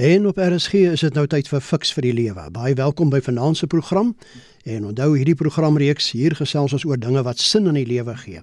En 0.00 0.26
op 0.26 0.36
RSG 0.36 0.72
is 0.72 1.00
dit 1.00 1.14
nou 1.14 1.26
tyd 1.28 1.48
vir 1.52 1.60
Fix 1.60 1.90
vir 1.92 2.06
die 2.06 2.12
lewe. 2.16 2.46
Baie 2.54 2.72
welkom 2.74 3.10
by 3.12 3.18
vanaand 3.20 3.58
se 3.58 3.66
program. 3.68 4.14
En 4.64 4.86
onthou 4.88 5.10
hierdie 5.12 5.34
programreeks 5.36 6.06
hier 6.16 6.32
gesels 6.38 6.72
ons 6.72 6.86
oor 6.88 6.96
dinge 6.96 7.20
wat 7.26 7.42
sin 7.44 7.68
in 7.68 7.76
die 7.76 7.84
lewe 7.84 8.14
gee. 8.22 8.40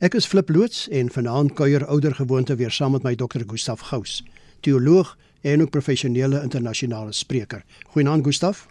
Ek 0.00 0.16
is 0.16 0.24
Flip 0.24 0.48
loods 0.48 0.86
en 0.88 1.10
vanaand 1.12 1.52
kuier 1.60 1.84
ouer 1.92 2.16
gewoonte 2.16 2.56
weer 2.56 2.72
saam 2.72 2.96
met 2.96 3.04
my 3.04 3.12
dokter 3.20 3.44
Gustaf 3.44 3.84
Gous, 3.90 4.22
teoloog 4.64 5.12
en 5.42 5.66
ook 5.66 5.74
professionele 5.76 6.40
internasionale 6.40 7.12
spreker. 7.12 7.66
Goeienaand 7.92 8.24
Gustaf. 8.24 8.64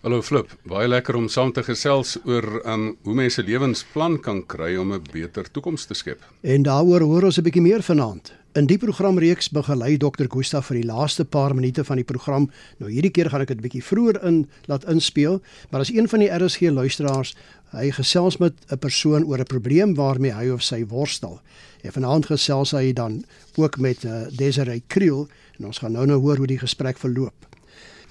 Hallo 0.00 0.22
Flip, 0.24 0.48
baie 0.64 0.88
lekker 0.88 1.12
om 1.18 1.26
saam 1.28 1.50
te 1.52 1.60
gesels 1.60 2.14
oor 2.24 2.46
um, 2.64 2.86
hoe 3.04 3.14
mense 3.18 3.42
lewensplan 3.44 4.14
kan 4.24 4.38
kry 4.48 4.70
om 4.80 4.94
'n 4.96 5.02
beter 5.12 5.44
toekoms 5.52 5.84
te 5.84 5.94
skep. 5.94 6.22
En 6.40 6.62
daaroor 6.64 7.02
hoor 7.04 7.24
ons 7.28 7.36
'n 7.36 7.44
bietjie 7.44 7.60
meer 7.60 7.82
vanaand. 7.82 8.32
In 8.54 8.66
die 8.66 8.78
programreeks 8.78 9.50
begelei 9.50 9.98
Dr. 9.98 10.24
Gustaf 10.24 10.66
vir 10.66 10.80
die 10.80 10.86
laaste 10.86 11.24
paar 11.24 11.54
minute 11.54 11.84
van 11.84 11.96
die 11.96 12.04
program. 12.04 12.50
Nou 12.78 12.90
hierdie 12.90 13.10
keer 13.10 13.28
gaan 13.28 13.42
ek 13.42 13.48
dit 13.48 13.60
bietjie 13.60 13.84
vroeër 13.84 14.24
in 14.24 14.48
laat 14.68 14.88
inspeel, 14.88 15.42
maar 15.70 15.80
as 15.80 15.92
een 15.92 16.08
van 16.08 16.18
die 16.20 16.32
RSG 16.32 16.60
luisteraars, 16.60 17.36
hy 17.70 17.90
gesels 17.90 18.38
met 18.38 18.54
'n 18.70 18.78
persoon 18.78 19.24
oor 19.24 19.38
'n 19.38 19.44
probleem 19.44 19.94
waarmee 19.94 20.32
hy 20.32 20.48
of 20.48 20.62
sy 20.62 20.86
worstel. 20.86 21.40
En 21.82 21.92
vanaand 21.92 22.26
gesels 22.26 22.70
hy 22.70 22.92
dan 22.92 23.24
ook 23.56 23.78
met 23.78 24.04
uh, 24.04 24.22
Desiree 24.30 24.82
Kriel 24.86 25.28
en 25.58 25.66
ons 25.66 25.78
gaan 25.78 25.92
nou 25.92 26.06
nou 26.06 26.18
hoor 26.20 26.36
hoe 26.36 26.46
die 26.46 26.58
gesprek 26.58 26.98
verloop. 26.98 27.49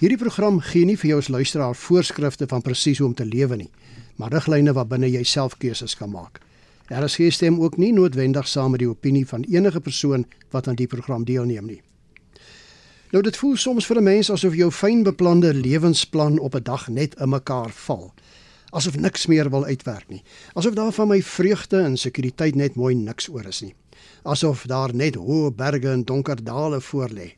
Hierdie 0.00 0.16
program 0.16 0.62
gee 0.64 0.86
nie 0.88 0.94
vir 0.96 1.10
jou 1.10 1.16
as 1.20 1.26
luisteraar 1.28 1.74
voorskrifte 1.76 2.46
van 2.48 2.62
presies 2.64 3.02
hoe 3.02 3.10
om 3.10 3.14
te 3.14 3.26
lewe 3.28 3.58
nie, 3.60 3.66
maar 4.16 4.32
riglyne 4.32 4.72
waarbinne 4.72 5.10
jy 5.12 5.20
self 5.28 5.58
keuses 5.60 5.92
kan 5.98 6.08
maak. 6.08 6.38
Is 6.88 7.18
geen 7.20 7.32
stem 7.32 7.58
ook 7.60 7.76
nie 7.76 7.90
noodwendig 7.92 8.48
saam 8.48 8.72
met 8.72 8.80
die 8.80 8.88
opinie 8.88 9.26
van 9.28 9.44
enige 9.44 9.80
persoon 9.80 10.24
wat 10.56 10.68
aan 10.68 10.78
die 10.78 10.86
program 10.88 11.26
deelneem 11.28 11.66
nie. 11.66 11.82
Nou 13.12 13.20
dit 13.22 13.36
voel 13.36 13.56
soms 13.56 13.86
vir 13.86 14.00
'n 14.00 14.04
mens 14.04 14.30
asof 14.30 14.54
jou 14.54 14.70
fyn 14.70 15.02
beplande 15.02 15.52
lewensplan 15.54 16.38
op 16.38 16.54
'n 16.54 16.62
dag 16.62 16.88
net 16.88 17.14
in 17.20 17.28
mekaar 17.28 17.70
val. 17.70 18.14
Asof 18.72 18.96
niks 18.96 19.26
meer 19.26 19.50
wil 19.50 19.64
uitwerk 19.64 20.08
nie. 20.08 20.22
Asof 20.54 20.74
daar 20.74 20.92
van 20.92 21.08
my 21.08 21.22
vreugde 21.22 21.76
en 21.76 21.96
sekuriteit 21.96 22.54
net 22.54 22.74
mooi 22.74 22.94
niks 22.94 23.28
oor 23.28 23.46
is 23.46 23.60
nie. 23.60 23.74
Asof 24.22 24.64
daar 24.66 24.94
net 24.94 25.14
hoë 25.14 25.52
berge 25.54 25.90
en 25.90 26.04
donker 26.04 26.44
dale 26.44 26.80
voorlê. 26.80 27.34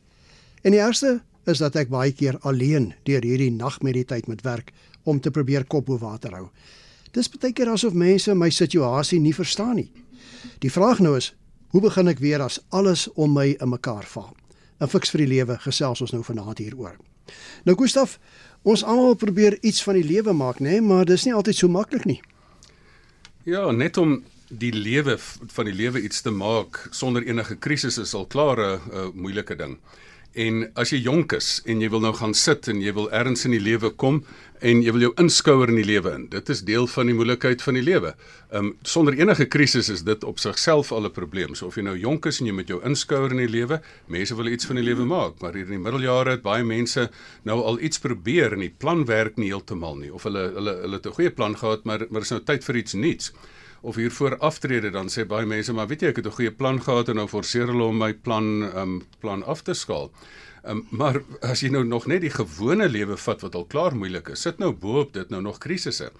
En 0.61 0.71
die 0.71 0.79
eerste 0.79 1.21
is 1.45 1.59
dat 1.59 1.75
ek 1.75 1.89
baie 1.89 2.11
keer 2.11 2.37
alleen 2.41 2.93
deur 3.03 3.21
hierdie 3.21 3.51
nagmediteit 3.51 4.27
moet 4.27 4.41
werk 4.41 4.71
om 5.03 5.19
te 5.19 5.31
probeer 5.31 5.65
kop 5.65 5.85
bo 5.85 5.97
water 5.97 6.31
hou. 6.31 6.47
Dis 7.13 7.29
baie 7.29 7.53
keer 7.53 7.69
asof 7.69 7.93
mense 7.93 8.33
my 8.35 8.49
situasie 8.49 9.19
nie 9.19 9.35
verstaan 9.35 9.75
nie. 9.75 9.91
Die 10.59 10.71
vraag 10.71 10.99
nou 10.99 11.17
is, 11.17 11.33
hoe 11.73 11.81
begin 11.81 12.07
ek 12.07 12.19
weer 12.19 12.41
as 12.41 12.59
alles 12.69 13.07
om 13.15 13.33
my 13.33 13.55
in 13.59 13.69
mekaar 13.69 14.05
val? 14.05 14.35
'n 14.79 14.87
Fiks 14.87 15.11
vir 15.11 15.23
die 15.23 15.31
lewe 15.35 15.57
gesels 15.57 16.01
ons 16.01 16.11
nou 16.11 16.23
vanaand 16.23 16.57
hieroor. 16.57 16.97
Nou 17.65 17.75
Gustaf, 17.77 18.19
ons 18.63 18.83
almal 18.83 19.15
probeer 19.15 19.57
iets 19.61 19.83
van 19.83 19.95
die 19.95 20.03
lewe 20.03 20.33
maak, 20.33 20.59
nê, 20.59 20.79
nee, 20.79 20.81
maar 20.81 21.05
dis 21.05 21.25
nie 21.25 21.33
altyd 21.33 21.55
so 21.55 21.67
maklik 21.67 22.05
nie. 22.05 22.21
Ja, 23.43 23.71
net 23.71 23.97
om 23.97 24.23
die 24.49 24.73
lewe 24.73 25.17
van 25.53 25.65
die 25.65 25.73
lewe 25.73 26.01
iets 26.01 26.21
te 26.21 26.31
maak 26.31 26.87
sonder 26.91 27.23
enige 27.23 27.55
krisis 27.55 27.97
is 27.97 28.13
al 28.13 28.25
klaar 28.25 28.59
'n 28.59 29.11
moeilike 29.15 29.55
ding. 29.55 29.77
En 30.33 30.63
as 30.81 30.89
jy 30.89 30.97
jonk 31.05 31.35
is 31.37 31.59
en 31.69 31.81
jy 31.83 31.91
wil 31.93 32.01
nou 32.01 32.13
gaan 32.17 32.31
sit 32.33 32.65
en 32.71 32.79
jy 32.81 32.93
wil 32.97 33.11
ergens 33.13 33.45
in 33.45 33.53
die 33.53 33.61
lewe 33.61 33.91
kom 34.01 34.23
en 34.65 34.79
jy 34.81 34.93
wil 34.95 35.05
jou 35.05 35.11
inskouer 35.21 35.69
in 35.69 35.77
die 35.77 35.85
lewe 35.85 36.13
in. 36.17 36.23
Dit 36.31 36.49
is 36.49 36.63
deel 36.65 36.87
van 36.89 37.11
die 37.11 37.13
moeilikheid 37.13 37.61
van 37.61 37.77
die 37.77 37.83
lewe. 37.85 38.15
Ehm 38.49 38.71
um, 38.71 38.71
sonder 38.81 39.13
enige 39.19 39.45
krisis 39.45 39.91
is 39.93 40.01
dit 40.07 40.25
op 40.25 40.41
sigself 40.41 40.91
al 40.91 41.05
'n 41.05 41.13
probleem. 41.13 41.53
So 41.55 41.67
of 41.67 41.75
jy 41.75 41.83
nou 41.83 41.97
jonk 41.97 42.25
is 42.25 42.39
en 42.39 42.47
jy 42.47 42.53
met 42.53 42.67
jou 42.67 42.81
inskouer 42.81 43.31
in 43.31 43.45
die 43.45 43.49
lewe, 43.59 43.81
mense 44.07 44.35
wil 44.35 44.47
iets 44.47 44.65
van 44.65 44.75
die 44.75 44.85
lewe 44.85 45.05
maak, 45.05 45.41
maar 45.41 45.53
hier 45.53 45.65
in 45.65 45.77
die 45.77 45.85
middeljare 45.85 46.31
het 46.31 46.41
baie 46.41 46.63
mense 46.63 47.09
nou 47.43 47.61
al 47.61 47.79
iets 47.79 47.99
probeer 47.99 48.53
en 48.53 48.59
die 48.59 48.73
plan 48.77 49.05
werk 49.05 49.37
nie 49.37 49.53
heeltemal 49.53 49.95
nie 49.95 50.13
of 50.13 50.23
hulle 50.23 50.51
hulle 50.55 50.81
hulle 50.81 50.95
het 50.95 51.05
'n 51.05 51.13
goeie 51.13 51.31
plan 51.31 51.57
gehad, 51.57 51.83
maar 51.85 52.07
maar 52.09 52.21
is 52.21 52.31
nou 52.31 52.41
tyd 52.41 52.63
vir 52.63 52.75
iets 52.75 52.93
nuuts 52.93 53.33
of 53.83 53.95
hier 53.99 54.11
voor 54.11 54.37
aftrede 54.37 54.89
dan 54.89 55.09
sê 55.11 55.25
baie 55.27 55.45
mense 55.45 55.73
maar 55.75 55.89
weet 55.91 56.05
jy 56.05 56.13
ek 56.13 56.21
het 56.21 56.27
'n 56.27 56.37
goeie 56.37 56.51
plan 56.51 56.79
gehad 56.81 57.09
en 57.09 57.19
nou 57.19 57.27
forceer 57.27 57.67
hulle 57.67 57.83
om 57.83 57.97
my 57.97 58.13
plan 58.13 58.47
um 58.75 59.01
plan 59.19 59.43
af 59.43 59.61
te 59.61 59.73
skaal. 59.73 60.11
Um, 60.65 60.85
maar 60.89 61.19
as 61.41 61.59
jy 61.59 61.69
nou 61.73 61.83
nog 61.83 62.05
net 62.07 62.21
die 62.23 62.31
gewone 62.31 62.87
lewe 62.87 63.17
vat 63.19 63.41
wat 63.43 63.55
al 63.55 63.65
klaar 63.67 63.95
moeilik 63.99 64.29
is, 64.31 64.41
sit 64.41 64.61
nou 64.63 64.71
bo-op 64.71 65.11
dit 65.13 65.29
nou 65.29 65.41
nog 65.43 65.57
krisisse. 65.59 66.11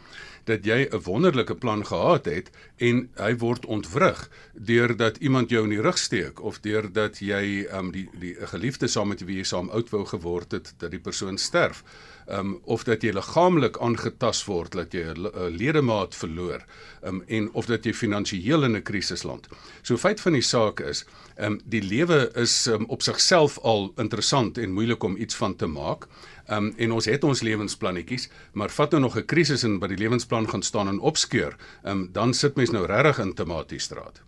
Dat 0.43 0.65
jy 0.65 0.89
'n 0.91 1.01
wonderlike 1.03 1.55
plan 1.55 1.85
gehad 1.85 2.25
het 2.25 2.51
en 2.77 3.09
hy 3.15 3.37
word 3.37 3.65
ontwrig 3.65 4.29
deurdat 4.53 5.17
iemand 5.17 5.49
jou 5.49 5.63
in 5.63 5.69
die 5.69 5.81
rug 5.81 5.97
steek 5.97 6.43
of 6.43 6.59
deurdat 6.59 7.19
jy 7.19 7.67
um 7.71 7.91
die 7.91 8.09
die 8.19 8.35
geliefde 8.35 8.87
saam 8.87 9.07
met 9.07 9.23
wie 9.23 9.37
jy 9.37 9.43
saam 9.43 9.69
oud 9.69 9.89
wou 9.89 10.05
geword 10.05 10.51
het 10.51 10.73
dat 10.77 10.91
die 10.91 10.99
persoon 10.99 11.37
sterf 11.37 11.83
um, 12.29 12.59
of 12.63 12.83
dat 12.83 13.03
jy 13.03 13.11
liggaamlik 13.11 13.77
aangetast 13.81 14.45
word, 14.45 14.71
dat 14.71 14.93
jy 14.93 15.13
'n 15.13 15.57
ledemaat 15.57 16.15
verloor, 16.15 16.65
um, 17.03 17.23
en 17.27 17.49
of 17.53 17.65
dat 17.65 17.85
jy 17.85 17.93
finansiëel 17.93 18.63
in 18.63 18.75
'n 18.75 18.83
krisis 18.83 19.23
land. 19.23 19.47
So 19.81 19.97
feit 19.97 20.21
van 20.21 20.33
die 20.33 20.41
saak 20.41 20.79
is, 20.79 21.05
um, 21.37 21.59
die 21.65 21.81
lewe 21.81 22.31
is 22.35 22.67
um, 22.67 22.85
op 22.85 23.01
sigself 23.01 23.59
al 23.59 23.93
interessant 23.97 24.57
en 24.57 24.71
moeilik 24.71 25.03
om 25.03 25.17
iets 25.17 25.35
van 25.35 25.55
te 25.55 25.65
maak. 25.65 26.07
Um, 26.51 26.73
en 26.77 26.91
ons 26.91 27.05
het 27.05 27.23
ons 27.23 27.41
lewensplannetjies, 27.41 28.29
maar 28.51 28.69
vat 28.69 28.91
nou 28.91 29.01
nog 29.01 29.17
'n 29.17 29.25
krisis 29.25 29.63
en 29.63 29.79
by 29.79 29.87
die 29.87 29.97
lewensplan 29.97 30.49
gaan 30.49 30.61
staan 30.61 30.87
en 30.87 30.99
opskeur, 30.99 31.55
um, 31.85 32.09
dan 32.11 32.33
sit 32.33 32.55
mens 32.55 32.69
nou 32.69 32.85
regtig 32.85 33.19
in 33.19 33.33
tematies-straat. 33.33 34.21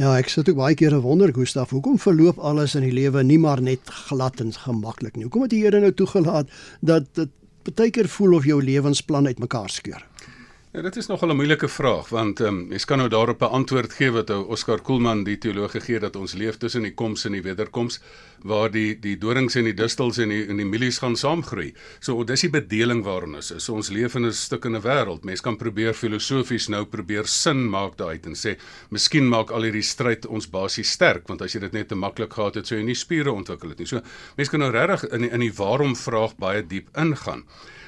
Ja, 0.00 0.14
ek 0.16 0.30
sit 0.32 0.48
ook 0.48 0.56
baie 0.56 0.76
keer 0.78 0.94
wonder 1.04 1.28
Gustaf, 1.36 1.74
hoekom 1.74 1.98
verloop 2.00 2.38
alles 2.40 2.72
in 2.78 2.86
die 2.86 2.94
lewe 2.96 3.20
nie 3.28 3.36
maar 3.36 3.60
net 3.60 3.90
glad 4.08 4.40
en 4.40 4.54
gemaklik 4.56 5.18
nie? 5.18 5.26
Hoekom 5.26 5.44
het 5.44 5.52
die 5.52 5.60
Here 5.66 5.82
nou 5.82 5.92
toegelaat 5.92 6.48
dat 6.80 7.10
dit 7.18 7.74
baie 7.76 7.92
keer 7.92 8.08
voel 8.08 8.38
of 8.38 8.48
jou 8.48 8.56
lewensplan 8.64 9.28
uitmekaar 9.28 9.68
skeur? 9.70 10.00
Ja, 10.72 10.80
dit 10.80 10.96
is 10.96 11.06
nogal 11.06 11.28
'n 11.28 11.36
moeilike 11.36 11.68
vraag 11.68 12.08
want 12.08 12.40
ehm 12.40 12.48
um, 12.48 12.68
mens 12.68 12.84
kan 12.84 12.98
nou 12.98 13.08
daarop 13.08 13.42
'n 13.42 13.52
antwoord 13.58 13.92
gee 13.92 14.10
wat 14.10 14.30
ou 14.30 14.46
Oscar 14.48 14.80
Koelman 14.80 15.24
die 15.24 15.38
teoloog 15.38 15.70
gegee 15.70 15.98
dat 16.00 16.16
ons 16.16 16.32
leef 16.32 16.56
tussen 16.56 16.82
die 16.82 16.94
koms 16.94 17.24
en 17.24 17.32
die 17.32 17.42
wederkoms 17.42 18.00
waar 18.42 18.70
die 18.70 18.98
die 19.00 19.18
dorings 19.18 19.54
en 19.54 19.64
die 19.64 19.74
distels 19.74 20.18
en 20.18 20.28
die 20.28 20.46
en 20.48 20.56
die 20.56 20.64
mielies 20.64 20.98
gaan 20.98 21.16
saamgroei. 21.16 21.74
So 22.00 22.24
dis 22.24 22.40
die 22.40 22.50
bedeling 22.50 23.04
waarin 23.04 23.34
ons 23.34 23.50
is. 23.50 23.64
So 23.64 23.74
ons 23.74 23.90
leef 23.90 24.14
in 24.14 24.24
'n 24.24 24.32
stuk 24.32 24.64
in 24.64 24.76
'n 24.76 24.82
wêreld. 24.82 25.24
Mens 25.24 25.40
kan 25.40 25.56
probeer 25.56 25.94
filosofies 25.94 26.68
nou 26.68 26.84
probeer 26.84 27.26
sin 27.26 27.68
maak 27.70 27.96
daaruit 27.96 28.26
en 28.26 28.34
sê, 28.34 28.56
miskien 28.88 29.28
maak 29.28 29.50
al 29.50 29.62
hierdie 29.62 29.82
stryd 29.82 30.26
ons 30.26 30.50
basies 30.50 30.90
sterk 30.90 31.28
want 31.28 31.42
as 31.42 31.52
jy 31.52 31.60
dit 31.60 31.72
net 31.72 31.88
te 31.88 31.94
maklik 31.94 32.32
gehad 32.32 32.54
het, 32.54 32.66
sou 32.66 32.78
jy 32.78 32.84
nie 32.84 32.94
spiere 32.94 33.32
ontwikkel 33.32 33.68
het 33.68 33.78
nie. 33.78 33.86
So 33.86 34.00
mens 34.36 34.48
kan 34.48 34.60
nou 34.60 34.70
regtig 34.70 35.04
in 35.12 35.20
die, 35.20 35.30
in 35.30 35.40
die 35.40 35.52
waarom 35.52 35.96
vraag 35.96 36.36
baie 36.36 36.66
diep 36.66 36.88
ingaan. 36.96 37.44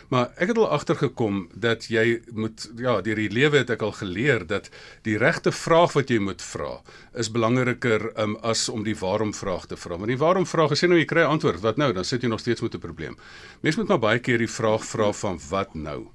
Maar 0.08 0.32
ek 0.36 0.52
het 0.52 0.58
al 0.58 0.68
agtergekom 0.68 1.48
dat 1.54 1.86
jy 1.92 2.20
moet 2.32 2.70
ja, 2.76 3.00
deur 3.00 3.20
die 3.20 3.30
lewe 3.30 3.62
het 3.62 3.70
ek 3.70 3.82
al 3.82 3.92
geleer 3.92 4.46
dat 4.46 4.70
die 5.02 5.16
regte 5.18 5.52
vraag 5.52 5.94
wat 5.96 6.10
jy 6.10 6.18
moet 6.18 6.42
vra 6.42 6.80
is 7.14 7.30
belangriker 7.30 8.10
um, 8.20 8.36
as 8.42 8.68
om 8.68 8.84
die 8.84 8.96
waarom 8.98 9.34
vraag 9.34 9.66
te 9.66 9.76
vra. 9.76 9.96
Want 9.96 10.12
die 10.12 10.20
waarom 10.20 10.46
vraag 10.46 10.74
jy 10.76 10.88
nou 10.88 10.98
jy 10.98 11.06
kry 11.08 11.24
antwoord, 11.28 11.62
wat 11.64 11.80
nou? 11.80 11.92
Dan 11.92 12.04
sit 12.04 12.22
jy 12.22 12.28
nog 12.28 12.40
steeds 12.40 12.60
met 12.60 12.74
'n 12.74 12.78
probleem. 12.78 13.16
Mense 13.60 13.78
moet 13.78 13.88
maar 13.88 13.98
baie 13.98 14.18
keer 14.18 14.38
die 14.38 14.50
vraag 14.50 14.84
vra 14.84 15.12
van 15.12 15.40
wat 15.48 15.74
nou? 15.74 16.10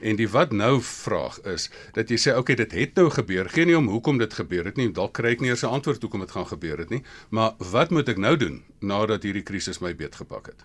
En 0.00 0.16
die 0.16 0.28
wat 0.28 0.52
nou 0.52 0.82
vraag 0.82 1.38
is 1.48 1.70
dat 1.92 2.10
jy 2.10 2.18
sê 2.18 2.30
oké 2.30 2.38
okay, 2.38 2.56
dit 2.56 2.72
het 2.72 2.94
nou 2.94 3.10
gebeur. 3.10 3.48
Geen 3.48 3.66
nie 3.66 3.76
om 3.76 3.88
hoekom 3.88 4.18
dit 4.18 4.34
gebeur 4.34 4.64
het 4.64 4.76
nie. 4.76 4.90
Dalk 4.92 5.14
kry 5.14 5.32
ek 5.32 5.40
nie 5.40 5.48
eers 5.48 5.64
'n 5.64 5.72
antwoord 5.72 6.02
hoekom 6.02 6.20
dit 6.20 6.30
gaan 6.30 6.46
gebeur 6.46 6.78
het 6.78 6.90
nie, 6.90 7.02
maar 7.30 7.54
wat 7.58 7.90
moet 7.90 8.08
ek 8.08 8.18
nou 8.18 8.36
doen 8.36 8.62
nadat 8.80 9.22
hierdie 9.22 9.42
krisis 9.42 9.80
my 9.80 9.94
beet 9.94 10.14
gepak 10.14 10.46
het? 10.46 10.64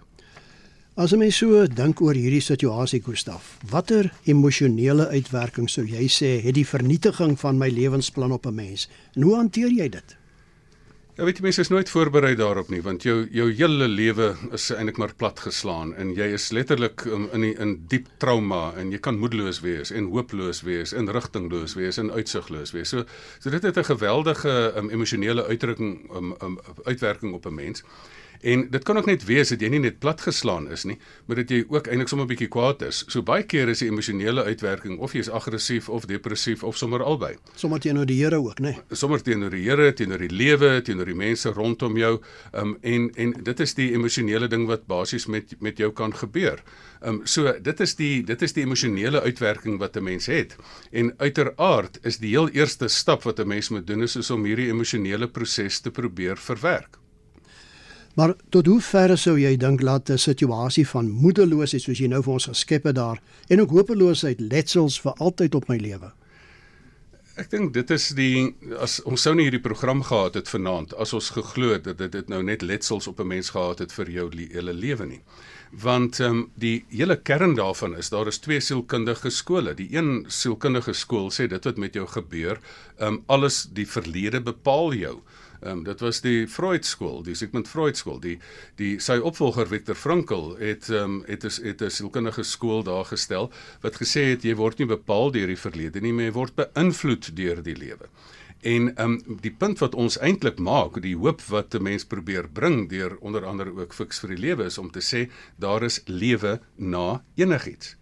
As 1.00 1.14
'n 1.14 1.20
mens 1.20 1.38
so 1.40 1.64
dink 1.64 2.02
oor 2.04 2.14
hierdie 2.14 2.44
situasie, 2.44 3.00
Gustaf, 3.00 3.54
watter 3.72 4.12
emosionele 4.28 5.06
uitwerking 5.08 5.70
sou 5.72 5.86
jy 5.88 6.10
sê 6.12 6.32
het 6.44 6.58
die 6.58 6.68
vernietiging 6.68 7.38
van 7.40 7.58
my 7.58 7.70
lewensplan 7.72 8.36
op 8.36 8.46
'n 8.46 8.56
mens? 8.56 8.90
En 9.16 9.22
hoe 9.22 9.36
hanteer 9.36 9.72
jy 9.72 9.88
dit? 9.90 10.18
Ja, 11.16 11.24
weet 11.24 11.38
jy 11.38 11.44
mense 11.44 11.62
is 11.62 11.70
nooit 11.70 11.90
voorberei 11.90 12.36
daarop 12.36 12.70
nie, 12.70 12.82
want 12.82 13.04
jou 13.04 13.28
jou 13.32 13.48
hele 13.52 13.88
lewe 13.88 14.36
is 14.52 14.70
eintlik 14.72 14.98
maar 14.98 15.16
platgeslaan 15.16 15.96
en 15.96 16.14
jy 16.14 16.34
is 16.34 16.52
letterlik 16.52 17.06
um, 17.06 17.30
in 17.34 17.42
die, 17.42 17.56
in 17.60 17.86
diep 17.88 18.08
trauma 18.18 18.74
en 18.76 18.92
jy 18.92 19.00
kan 19.00 19.18
moedeloos 19.20 19.60
wees 19.60 19.92
en 19.92 20.12
hooploos 20.12 20.62
wees 20.62 20.94
en 20.94 21.12
rigtingloos 21.12 21.76
wees 21.76 21.98
en 21.98 22.12
uitsigloos 22.12 22.72
wees. 22.72 22.90
So 22.90 23.06
so 23.40 23.50
dit 23.50 23.64
het 23.64 23.78
'n 23.78 23.84
geweldige 23.84 24.74
um, 24.76 24.90
emosionele 24.90 25.46
uitdrukking 25.46 26.12
um, 26.16 26.36
um, 26.42 26.60
uitwerking 26.84 27.34
op 27.34 27.46
'n 27.46 27.54
mens. 27.54 27.84
En 28.42 28.70
dit 28.72 28.84
kan 28.84 28.98
ook 28.98 29.06
net 29.06 29.26
wees 29.28 29.50
dat 29.52 29.62
jy 29.62 29.68
nie 29.74 29.82
net 29.84 30.00
platgeslaan 30.00 30.70
is 30.72 30.86
nie, 30.88 30.96
maar 31.28 31.42
dat 31.42 31.50
jy 31.52 31.64
ook 31.68 31.88
eintlik 31.88 32.08
sommer 32.08 32.26
'n 32.26 32.30
bietjie 32.30 32.48
kwaad 32.48 32.82
is. 32.82 33.04
So 33.08 33.22
baie 33.22 33.44
keer 33.44 33.70
is 33.70 33.80
die 33.80 33.90
emosionele 33.90 34.44
uitwerking 34.44 35.00
of 35.00 35.14
jy 35.14 35.20
is 35.20 35.30
aggressief 35.30 35.90
of 35.90 36.06
depressief 36.06 36.64
of 36.64 36.78
sommer 36.78 37.04
albei. 37.04 37.36
Sommer 37.56 37.80
teenoor 37.80 38.06
die 38.06 38.24
Here 38.24 38.36
ook, 38.36 38.60
nê? 38.60 38.72
Nee. 38.72 38.82
Sommer 38.92 39.22
teenoor 39.22 39.50
die 39.50 39.64
Here, 39.64 39.94
teenoor 39.94 40.18
die 40.18 40.30
lewe, 40.30 40.82
teenoor 40.82 41.06
die 41.06 41.16
mense 41.16 41.50
rondom 41.50 41.98
jou. 41.98 42.22
Um 42.54 42.78
en 42.82 43.12
en 43.16 43.34
dit 43.44 43.60
is 43.60 43.74
die 43.74 43.92
emosionele 43.94 44.48
ding 44.48 44.68
wat 44.68 44.88
basies 44.88 45.26
met 45.26 45.56
met 45.60 45.78
jou 45.78 45.92
kan 45.92 46.16
gebeur. 46.16 46.64
Um 47.02 47.22
so 47.26 47.60
dit 47.62 47.80
is 47.80 47.96
die 47.96 48.24
dit 48.24 48.42
is 48.42 48.54
die 48.54 48.64
emosionele 48.64 49.22
uitwerking 49.22 49.80
wat 49.80 49.98
'n 49.98 50.04
mens 50.04 50.26
het. 50.26 50.56
En 50.92 51.14
uiteraard 51.18 52.00
is 52.04 52.18
die 52.18 52.30
heel 52.30 52.50
eerste 52.50 52.88
stap 52.88 53.24
wat 53.24 53.40
'n 53.40 53.48
mens 53.48 53.70
moet 53.70 53.88
doen 53.88 54.04
is 54.04 54.32
om 54.32 54.44
hierdie 54.44 54.68
emosionele 54.68 55.28
proses 55.28 55.80
te 55.80 55.92
probeer 55.92 56.38
verwerk. 56.38 57.00
Maar 58.20 58.34
tot 58.50 58.66
hoe 58.68 58.82
ver 58.84 59.14
sou 59.16 59.38
jy 59.40 59.54
dink 59.56 59.82
laat 59.82 60.10
'n 60.12 60.18
situasie 60.20 60.88
van 60.88 61.10
moedeloosheid 61.10 61.82
soos 61.82 62.00
jy 62.00 62.08
nou 62.12 62.20
vir 62.24 62.34
ons 62.34 62.48
geskep 62.52 62.84
het 62.84 62.96
daar 62.96 63.22
en 63.48 63.62
ook 63.62 63.70
hopeloosheid 63.70 64.40
letsels 64.40 65.00
vir 65.02 65.14
altyd 65.14 65.56
op 65.56 65.70
my 65.70 65.78
lewe? 65.78 66.12
Ek 67.36 67.50
dink 67.50 67.74
dit 67.74 67.92
is 67.92 68.10
die 68.10 68.56
as 68.80 69.00
ons 69.04 69.22
sou 69.22 69.36
nie 69.36 69.44
hierdie 69.48 69.64
program 69.70 70.04
gehad 70.04 70.36
het 70.36 70.50
vanaand 70.50 70.94
as 70.96 71.14
ons 71.14 71.30
geglo 71.30 71.72
het 71.74 71.84
dat 71.84 72.12
dit 72.12 72.28
nou 72.28 72.44
net 72.44 72.62
letsels 72.62 73.08
op 73.08 73.20
'n 73.20 73.28
mens 73.28 73.50
gehad 73.50 73.80
het 73.80 73.92
vir 73.92 74.10
jou 74.10 74.30
hele 74.36 74.74
lewe 74.74 75.06
nie 75.06 75.22
want 75.72 76.20
ehm 76.20 76.30
um, 76.30 76.52
die 76.56 76.86
hele 76.90 77.16
kern 77.16 77.56
daarvan 77.56 77.96
is 77.98 78.10
daar 78.10 78.28
is 78.28 78.40
twee 78.40 78.60
sielkundige 78.60 79.30
skole. 79.30 79.74
Die 79.74 79.96
een 79.96 80.26
sielkundige 80.28 80.94
skool 80.94 81.30
sê 81.32 81.48
dit 81.48 81.64
wat 81.64 81.78
met 81.78 81.94
jou 81.94 82.08
gebeur, 82.08 82.60
ehm 82.98 83.14
um, 83.14 83.24
alles 83.28 83.68
die 83.74 83.88
verlede 83.88 84.42
bepaal 84.42 84.94
jou. 84.94 85.22
Ehm 85.62 85.78
um, 85.78 85.84
dit 85.84 86.00
was 86.00 86.22
die 86.22 86.48
Freud 86.48 86.86
skool, 86.86 87.24
die 87.24 87.36
Sigmund 87.36 87.68
Freud 87.68 87.98
skool. 87.98 88.20
Die 88.24 88.38
die 88.80 89.00
sy 89.04 89.18
opvolger 89.20 89.68
Viktor 89.68 89.96
Frankl 89.96 90.54
het 90.60 90.88
ehm 90.90 91.04
um, 91.04 91.24
het 91.28 91.44
is 91.44 91.58
het 91.64 91.82
'n 91.82 91.92
sielkundige 91.92 92.44
skool 92.44 92.84
daar 92.84 93.06
gestel 93.06 93.52
wat 93.82 94.00
gesê 94.00 94.24
het 94.32 94.44
jy 94.44 94.56
word 94.56 94.80
nie 94.80 94.88
bepaal 94.88 95.32
deur 95.32 95.48
die 95.48 95.60
verlede 95.60 96.02
nie, 96.02 96.14
maar 96.14 96.26
jy 96.26 96.32
word 96.32 96.56
beïnvloed 96.56 97.36
deur 97.36 97.64
die 97.64 97.76
lewe. 97.76 98.08
En 98.62 98.96
ehm 98.96 99.12
um, 99.12 99.38
die 99.42 99.52
punt 99.52 99.80
wat 99.80 99.96
ons 99.96 100.18
eintlik 100.20 100.60
maak, 100.60 101.02
die 101.02 101.16
hoop 101.16 101.42
wat 101.42 101.76
'n 101.76 101.84
mens 101.84 102.06
probeer 102.06 102.48
bring 102.50 102.90
deur 102.90 103.18
onder 103.20 103.46
andere 103.46 103.72
ook 103.72 103.94
fiks 103.94 104.20
vir 104.20 104.30
die 104.30 104.42
lewe 104.48 104.64
is 104.64 104.78
om 104.78 104.92
te 104.92 105.02
sê 105.02 105.30
daar 105.58 105.84
is 105.84 106.02
lewe 106.06 106.60
na 106.76 107.24
enigiets. 107.36 107.96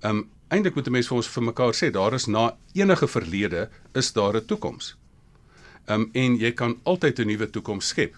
Ehm 0.00 0.16
um, 0.16 0.30
eintlik 0.48 0.74
moet 0.74 0.86
'n 0.86 0.92
mens 0.92 1.08
vir 1.08 1.16
ons 1.16 1.28
vir 1.28 1.42
mekaar 1.42 1.74
sê 1.74 1.90
daar 1.90 2.14
is 2.14 2.26
na 2.26 2.56
enige 2.72 3.08
verlede 3.08 3.68
is 3.94 4.12
daar 4.12 4.36
'n 4.36 4.46
toekoms. 4.46 4.99
Um, 5.88 6.08
en 6.12 6.36
jy 6.38 6.52
kan 6.52 6.78
altyd 6.82 7.18
'n 7.18 7.26
nuwe 7.26 7.50
toekoms 7.50 7.86
skep. 7.86 8.14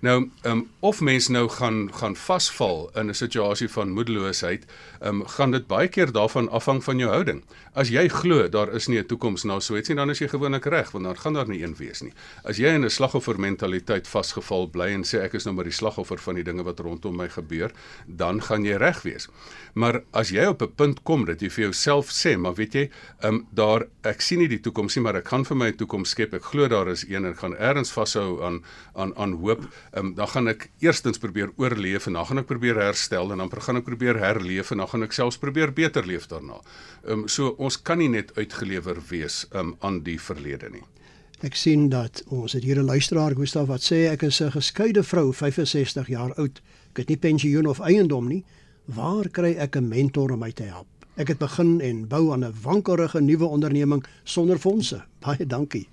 Nou, 0.00 0.30
ehm 0.42 0.52
um, 0.52 0.68
of 0.80 1.00
mens 1.00 1.28
nou 1.28 1.48
gaan 1.48 1.90
gaan 1.94 2.16
vasval 2.16 2.90
in 2.94 3.08
'n 3.08 3.14
situasie 3.14 3.68
van 3.68 3.90
moedeloosheid, 3.90 4.64
ehm 5.00 5.20
um, 5.20 5.26
gaan 5.26 5.50
dit 5.50 5.66
baie 5.66 5.88
keer 5.88 6.12
daarvan 6.12 6.48
afhang 6.48 6.84
van 6.84 6.98
jou 6.98 7.10
houding. 7.10 7.44
As 7.72 7.88
jy 7.88 8.08
glo 8.08 8.48
daar 8.48 8.74
is 8.74 8.86
nie 8.86 8.98
'n 8.98 9.06
toekoms 9.06 9.42
na 9.44 9.60
so 9.60 9.76
iets 9.76 9.88
nie, 9.88 9.96
dan 9.96 10.10
is 10.10 10.18
jy 10.18 10.28
gewoonlik 10.28 10.64
reg, 10.64 10.90
want 10.90 11.04
dan 11.04 11.18
gaan 11.18 11.32
daar 11.32 11.48
nie 11.48 11.62
een 11.62 11.76
wees 11.76 12.00
nie. 12.00 12.12
As 12.44 12.56
jy 12.56 12.66
in 12.66 12.84
'n 12.84 12.90
slagoffermentaliteit 12.90 14.08
vasgeval 14.08 14.66
bly 14.66 14.86
en 14.86 15.02
sê 15.04 15.20
ek 15.20 15.34
is 15.34 15.44
nou 15.44 15.54
maar 15.54 15.64
die 15.64 15.72
slagoffer 15.72 16.18
van 16.18 16.34
die 16.34 16.44
dinge 16.44 16.62
wat 16.62 16.80
rondom 16.80 17.16
my 17.16 17.28
gebeur, 17.28 17.70
dan 18.06 18.42
gaan 18.42 18.64
jy 18.64 18.76
reg 18.76 19.02
wees. 19.02 19.28
Maar 19.74 20.02
as 20.10 20.30
jy 20.30 20.46
op 20.46 20.62
'n 20.62 20.72
punt 20.76 21.02
kom 21.02 21.24
dat 21.24 21.40
jy 21.40 21.50
vir 21.50 21.62
jouself 21.64 22.10
sê, 22.10 22.38
maar 22.38 22.54
weet 22.54 22.72
jy, 22.72 22.90
ehm 23.20 23.34
um, 23.34 23.46
daar 23.50 23.86
ek 24.02 24.20
sien 24.20 24.38
nie 24.38 24.48
die 24.48 24.60
toekoms 24.60 24.96
nie, 24.96 25.02
maar 25.02 25.16
ek 25.16 25.28
gaan 25.28 25.44
vir 25.44 25.56
my 25.56 25.66
'n 25.66 25.76
toekoms 25.76 26.10
skep. 26.10 26.34
Ek 26.34 26.44
glo 26.44 26.68
daar 26.68 26.88
is 26.88 27.04
een 27.08 27.24
en 27.24 27.36
gaan 27.36 27.56
ergens 27.56 27.92
vashou 27.92 28.42
aan 28.42 28.64
aan 28.94 29.16
aan 29.16 29.32
hoop 29.32 29.60
um, 29.96 30.14
dan 30.14 30.28
gaan 30.28 30.48
ek 30.48 30.70
eerstens 30.78 31.18
probeer 31.18 31.50
oorleef 31.56 32.06
en 32.06 32.12
dan 32.12 32.26
gaan 32.26 32.38
ek 32.38 32.46
probeer 32.46 32.76
herstel 32.76 33.32
en 33.32 33.38
dan 33.38 33.50
gaan 33.50 33.76
ek 33.76 33.84
probeer 33.84 34.18
herleef 34.18 34.70
en 34.70 34.78
dan 34.82 34.88
gaan 34.88 35.02
ek 35.02 35.12
selfs 35.12 35.38
probeer 35.38 35.72
beter 35.72 36.06
leef 36.06 36.26
daarna. 36.26 36.60
Ehm 37.04 37.24
um, 37.24 37.28
so 37.28 37.54
ons 37.58 37.82
kan 37.82 37.98
nie 37.98 38.08
net 38.08 38.32
uitgelewer 38.36 39.02
wees 39.08 39.46
um, 39.52 39.76
aan 39.80 40.02
die 40.02 40.18
verlede 40.20 40.70
nie. 40.70 40.84
Ek 41.40 41.56
sien 41.56 41.88
dat 41.88 42.22
ons 42.28 42.52
het 42.52 42.64
hier 42.64 42.78
'n 42.78 42.84
luisteraar 42.84 43.34
Gustaf 43.34 43.66
wat 43.66 43.80
sê 43.80 44.10
ek 44.12 44.22
is 44.22 44.40
'n 44.40 44.50
geskeide 44.50 45.02
vrou, 45.02 45.32
65 45.32 46.08
jaar 46.08 46.34
oud. 46.34 46.60
Ek 46.90 46.96
het 46.96 47.08
nie 47.08 47.16
pensioen 47.16 47.66
of 47.66 47.80
eiendom 47.80 48.28
nie. 48.28 48.44
Waar 48.84 49.28
kry 49.28 49.54
ek 49.56 49.76
'n 49.76 49.88
mentor 49.88 50.30
om 50.30 50.38
my 50.38 50.52
te 50.52 50.62
help? 50.62 50.86
Ek 51.16 51.28
het 51.28 51.38
begin 51.38 51.80
en 51.80 52.08
bou 52.08 52.32
aan 52.32 52.44
'n 52.44 52.54
wankelrige 52.62 53.20
nuwe 53.20 53.44
onderneming 53.44 54.04
sonder 54.24 54.58
fondse. 54.58 55.04
Baie 55.20 55.46
dankie. 55.46 55.88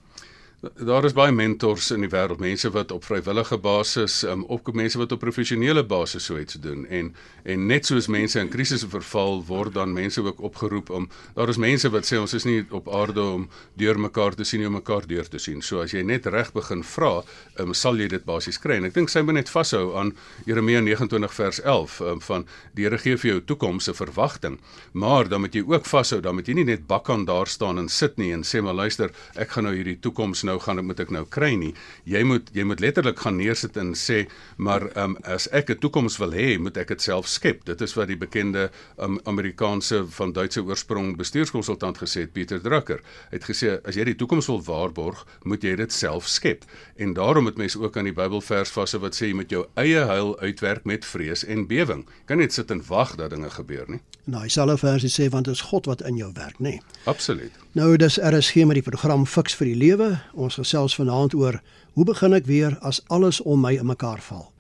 Daar 0.62 1.06
is 1.06 1.14
baie 1.14 1.30
mentors 1.32 1.92
in 1.94 2.02
die 2.02 2.10
wêreld, 2.10 2.40
mense 2.42 2.72
wat 2.74 2.90
op 2.90 3.04
vrywillige 3.06 3.60
basis, 3.62 4.24
um, 4.26 4.42
ook 4.50 4.72
mense 4.74 4.98
wat 4.98 5.12
op 5.14 5.20
professionele 5.22 5.84
basis 5.86 6.26
so 6.26 6.40
iets 6.42 6.58
doen 6.58 6.88
en 6.90 7.12
en 7.44 7.68
net 7.70 7.86
soos 7.86 8.08
mense 8.10 8.40
in 8.42 8.50
krisisse 8.50 8.90
verval 8.90 9.44
word 9.46 9.76
dan 9.76 9.94
mense 9.94 10.22
ook 10.22 10.42
opgeroep 10.42 10.90
om 10.90 11.06
daar 11.36 11.54
is 11.54 11.60
mense 11.62 11.92
wat 11.94 12.10
sê 12.10 12.18
ons 12.18 12.34
is 12.34 12.48
nie 12.50 12.66
op 12.74 12.90
aarde 12.90 13.22
om 13.22 13.46
deur 13.78 14.00
mekaar 14.02 14.34
te 14.34 14.44
sien 14.44 14.66
om 14.66 14.74
mekaar 14.74 15.06
deur 15.08 15.30
te 15.30 15.38
sien. 15.38 15.62
So 15.62 15.84
as 15.84 15.94
jy 15.94 16.02
net 16.02 16.26
reg 16.26 16.50
begin 16.58 16.82
vra, 16.84 17.22
um, 17.62 17.78
sal 17.78 18.02
jy 18.02 18.10
dit 18.16 18.26
basies 18.26 18.58
kry. 18.58 18.80
En 18.82 18.90
ek 18.90 18.98
dink 18.98 19.14
sy 19.14 19.22
moet 19.22 19.38
net 19.38 19.54
vashou 19.54 19.94
aan 20.02 20.16
Jeremia 20.50 20.82
29 20.82 21.38
vers 21.38 21.62
11 21.62 22.00
um, 22.02 22.26
van 22.32 22.48
die 22.74 22.90
Here 22.90 22.98
gee 22.98 23.14
vir 23.14 23.32
jou 23.36 23.40
toekoms 23.54 23.92
'n 23.94 23.94
verwagting. 23.94 24.58
Maar 24.94 25.30
dan 25.30 25.46
moet 25.46 25.54
jy 25.54 25.62
ook 25.70 25.86
vashou, 25.86 26.20
dan 26.22 26.36
moet 26.36 26.48
jy 26.48 26.54
nie 26.54 26.68
net 26.74 26.88
bakkan 26.88 27.26
daar 27.26 27.48
staan 27.48 27.78
en 27.78 27.90
sit 27.90 28.18
nie 28.18 28.34
en 28.34 28.42
sê 28.42 28.62
maar 28.62 28.74
luister, 28.74 29.14
ek 29.36 29.50
gaan 29.50 29.64
nou 29.70 29.76
hierdie 29.76 30.00
toekoms 30.02 30.47
nou 30.48 30.58
gaan 30.64 30.82
moet 30.86 31.02
ek 31.04 31.12
nou 31.14 31.26
kry 31.30 31.54
nie. 31.60 31.74
Jy 32.08 32.24
moet 32.28 32.50
jy 32.56 32.66
moet 32.68 32.82
letterlik 32.84 33.20
gaan 33.24 33.38
neersit 33.40 33.78
en 33.78 33.94
sê, 33.98 34.24
maar 34.58 34.88
um, 34.96 35.18
as 35.24 35.50
ek 35.52 35.72
'n 35.76 35.80
toekoms 35.84 36.18
wil 36.22 36.32
hê, 36.32 36.58
moet 36.60 36.78
ek 36.78 36.94
dit 36.96 37.02
self 37.02 37.28
skep. 37.28 37.66
Dit 37.66 37.82
is 37.82 37.94
wat 37.98 38.08
die 38.08 38.18
bekende 38.18 38.70
um, 38.98 39.20
Amerikaanse 39.26 40.06
van 40.18 40.34
Duitse 40.34 40.64
oorsprong 40.64 41.18
bestuurskonsultant 41.18 41.98
gesê 41.98 42.26
het, 42.26 42.34
Pieter 42.34 42.62
Drucker. 42.62 43.02
Hy 43.32 43.38
het 43.40 43.48
gesê 43.50 43.78
as 43.84 43.96
jy 43.96 44.06
die 44.12 44.16
toekoms 44.16 44.48
wil 44.48 44.62
waarborg, 44.64 45.26
moet 45.44 45.64
jy 45.64 45.76
dit 45.76 45.92
self 45.94 46.28
skep. 46.28 46.64
En 46.96 47.14
daarom 47.14 47.46
het 47.46 47.58
mense 47.58 47.80
ook 47.80 47.98
aan 47.98 48.10
die 48.10 48.16
Bybelvers 48.16 48.72
vashou 48.72 49.02
wat 49.02 49.16
sê 49.16 49.32
jy 49.32 49.38
moet 49.38 49.52
jou 49.52 49.66
eie 49.76 50.06
heil 50.06 50.40
uitwerk 50.40 50.86
met 50.86 51.06
vrees 51.06 51.46
en 51.46 51.68
bewering. 51.68 52.06
Kan 52.26 52.38
net 52.38 52.54
sit 52.54 52.72
en 52.72 52.84
wag 52.88 53.16
dat 53.16 53.30
dinge 53.30 53.50
gebeur 53.50 53.86
nie. 53.88 54.02
Nou, 54.28 54.42
dieselfde 54.44 54.78
versie 54.78 55.10
sê 55.10 55.30
want 55.32 55.48
dit 55.48 55.56
is 55.56 55.62
God 55.70 55.86
wat 55.88 56.02
in 56.04 56.18
jou 56.20 56.32
werk, 56.36 56.60
nê. 56.60 56.78
Absoluut. 57.08 57.54
Nou 57.78 57.94
dis 57.96 58.18
RSG 58.20 58.66
met 58.68 58.80
die 58.80 58.84
program 58.84 59.26
Fix 59.30 59.56
vir 59.56 59.70
die 59.70 59.78
Lewe. 59.78 60.08
Ons 60.38 60.60
gesels 60.60 60.94
vanaand 60.94 61.34
oor 61.34 61.56
hoe 61.98 62.04
begin 62.06 62.36
ek 62.38 62.46
weer 62.46 62.76
as 62.86 63.00
alles 63.10 63.40
om 63.42 63.58
my 63.58 63.72
in 63.74 63.88
mekaar 63.90 64.20
val. 64.22 64.52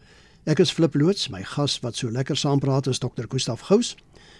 Ek 0.49 0.57
is 0.63 0.71
Flip 0.73 0.95
loods, 0.97 1.27
my 1.29 1.43
gas 1.45 1.75
wat 1.83 1.99
so 1.99 2.09
lekker 2.09 2.37
saampraat 2.39 2.87
is 2.89 2.97
Dr. 3.03 3.27
Gustaf 3.29 3.67
Gous 3.67 3.93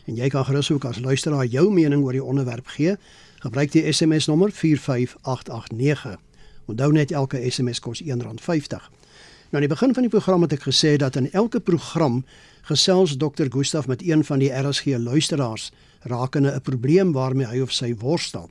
en 0.09 0.17
jy 0.17 0.31
kan 0.33 0.47
gerus 0.47 0.71
ook 0.73 0.87
as 0.89 0.97
luisteraar 1.03 1.45
jou 1.45 1.67
mening 1.69 2.01
oor 2.01 2.17
die 2.17 2.23
onderwerp 2.23 2.71
gee. 2.73 2.95
Gebruik 3.43 3.75
die 3.75 3.85
SMS 3.85 4.25
nommer 4.31 4.49
45889. 4.49 6.17
Onthou 6.73 6.89
net 6.95 7.13
elke 7.13 7.43
SMS 7.51 7.83
kos 7.85 8.01
R1.50. 8.01 8.89
Nou 9.53 9.61
aan 9.61 9.67
die 9.67 9.71
begin 9.75 9.93
van 9.93 10.09
die 10.09 10.11
program 10.11 10.47
het 10.47 10.57
ek 10.57 10.65
gesê 10.71 10.97
dat 10.97 11.21
in 11.21 11.29
elke 11.37 11.61
program 11.61 12.23
gesels 12.65 13.13
Dr. 13.21 13.45
Gustaf 13.53 13.85
met 13.87 14.01
een 14.01 14.25
van 14.25 14.41
die 14.41 14.49
RSG 14.49 14.97
luisteraars 14.97 15.69
rakende 16.01 16.55
'n 16.55 16.61
probleem 16.61 17.13
waarmee 17.13 17.45
hy 17.47 17.61
of 17.61 17.71
sy 17.71 17.93
worstel. 17.93 18.49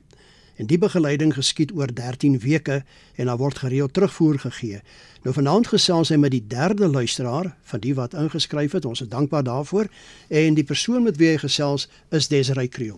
En 0.57 0.65
die 0.65 0.77
begeleiding 0.81 1.33
geskied 1.33 1.71
oor 1.77 1.93
13 1.93 2.39
weke 2.39 2.83
en 3.15 3.29
daar 3.29 3.37
word 3.37 3.57
gereeld 3.61 3.93
terugvoer 3.93 4.39
gegee. 4.39 4.81
Nou 5.23 5.33
vanaand 5.35 5.67
gesels 5.67 6.09
hy 6.09 6.17
met 6.17 6.33
die 6.33 6.43
derde 6.47 6.87
luisteraar 6.89 7.51
van 7.69 7.79
die 7.79 7.93
wat 7.95 8.13
ingeskryf 8.17 8.73
het. 8.73 8.85
Ons 8.85 9.01
is 9.05 9.11
dankbaar 9.11 9.43
daarvoor 9.43 9.89
en 10.27 10.57
die 10.57 10.65
persoon 10.65 11.03
met 11.05 11.17
wie 11.21 11.29
hy 11.29 11.37
gesels 11.37 11.87
is 12.09 12.27
Desiree 12.27 12.67
Kriel. 12.67 12.97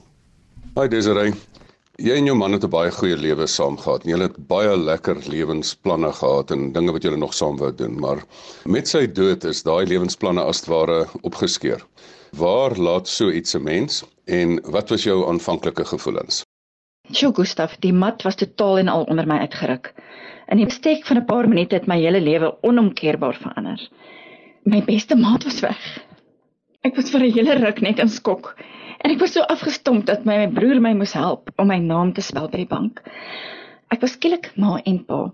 Hi 0.80 0.88
Desiree. 0.88 1.34
Jy 2.00 2.16
en 2.16 2.30
jou 2.30 2.36
man 2.40 2.56
het 2.56 2.64
'n 2.64 2.72
baie 2.72 2.92
goeie 2.96 3.18
lewe 3.18 3.48
saam 3.48 3.78
gehad. 3.78 4.04
Julle 4.08 4.30
het 4.32 4.38
baie 4.48 4.78
lekker 4.78 5.18
lewensplanne 5.28 6.12
gehad 6.14 6.52
en 6.52 6.72
dinge 6.72 6.92
wat 6.92 7.04
julle 7.04 7.18
nog 7.18 7.34
saam 7.34 7.58
wou 7.58 7.76
doen, 7.76 8.00
maar 8.00 8.24
met 8.66 8.88
sy 8.88 9.06
dood 9.08 9.44
is 9.44 9.64
daai 9.64 9.86
lewensplanne 9.86 10.42
as 10.42 10.66
ware 10.66 11.08
opgeskeur. 11.22 11.86
Waar 12.32 12.78
laat 12.78 13.08
so 13.08 13.30
iets 13.32 13.56
'n 13.56 13.64
mens 13.64 14.04
en 14.26 14.62
wat 14.72 14.90
was 14.90 15.04
jou 15.04 15.28
aanvanklike 15.28 15.86
gevoelens? 15.86 16.46
Sjoe 17.10 17.34
Gustaf, 17.34 17.78
die 17.82 17.94
mat 17.94 18.22
was 18.22 18.38
totaal 18.38 18.84
en 18.84 18.90
al 18.94 19.08
onder 19.10 19.26
my 19.28 19.40
uitgeruk. 19.42 19.94
In 20.54 20.60
die 20.62 20.68
bestek 20.70 21.06
van 21.06 21.18
'n 21.18 21.26
paar 21.26 21.48
minute 21.50 21.76
het 21.76 21.88
my 21.88 21.98
hele 21.98 22.22
lewe 22.22 22.56
onomkeerbaar 22.62 23.34
verander. 23.34 23.82
My 24.64 24.84
beste 24.84 25.16
maat 25.16 25.44
was 25.44 25.60
weg. 25.60 26.06
Ek 26.82 26.96
was 26.96 27.10
vir 27.10 27.24
'n 27.26 27.34
hele 27.34 27.56
ruk 27.66 27.82
net 27.82 28.00
in 28.00 28.10
skok. 28.10 28.56
En 29.02 29.12
ek 29.12 29.20
was 29.20 29.34
so 29.34 29.42
afgestomp 29.42 30.06
dat 30.06 30.26
my, 30.26 30.38
my 30.38 30.48
broer 30.48 30.82
my 30.82 30.94
moes 30.94 31.14
help 31.14 31.50
om 31.58 31.68
my 31.68 31.78
naam 31.78 32.14
te 32.14 32.22
spel 32.22 32.48
by 32.50 32.58
die 32.58 32.68
bank. 32.68 33.02
Ek 33.90 34.02
was 34.02 34.12
skielik 34.12 34.52
ma 34.56 34.80
en 34.86 35.06
pa. 35.06 35.32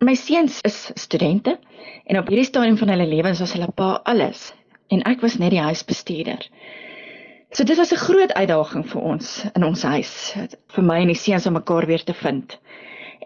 My 0.00 0.14
seuns 0.14 0.60
is 0.64 0.90
studente 0.94 1.58
en 2.06 2.18
op 2.18 2.28
hierdie 2.28 2.48
stadium 2.48 2.76
van 2.76 2.88
hulle 2.88 3.06
lewens 3.06 3.40
was 3.40 3.52
hulle 3.52 3.70
pa 3.70 4.00
alles 4.04 4.54
en 4.88 5.02
ek 5.02 5.20
was 5.20 5.38
net 5.38 5.50
die 5.50 5.62
huisbestuurder. 5.62 6.48
So 7.52 7.64
dit 7.64 7.76
was 7.76 7.92
'n 7.92 8.00
groot 8.00 8.32
uitdaging 8.32 8.84
vir 8.88 9.00
ons 9.02 9.44
in 9.54 9.64
ons 9.64 9.82
huis, 9.82 10.12
vir 10.74 10.84
my 10.84 11.00
en 11.00 11.10
die 11.12 11.22
seuns 11.22 11.46
om 11.46 11.52
mekaar 11.52 11.86
weer 11.86 12.04
te 12.04 12.14
vind. 12.14 12.58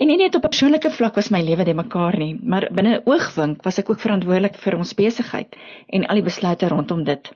En 0.01 0.07
nie 0.07 0.17
net 0.17 0.35
op 0.35 0.43
persoonlike 0.43 0.91
vlak 0.91 1.15
was 1.15 1.29
my 1.31 1.43
lewe 1.43 1.65
de 1.65 1.75
mekaar 1.75 2.19
nie, 2.19 2.39
maar 2.43 2.67
binne 2.73 2.97
'n 2.97 3.03
oogwink 3.05 3.63
was 3.63 3.79
ek 3.79 3.91
ook 3.91 4.01
verantwoordelik 4.01 4.57
vir 4.57 4.77
ons 4.77 4.95
besigheid 4.95 5.55
en 5.87 6.07
al 6.07 6.15
die 6.15 6.25
besluite 6.25 6.69
rondom 6.69 7.05
dit. 7.05 7.31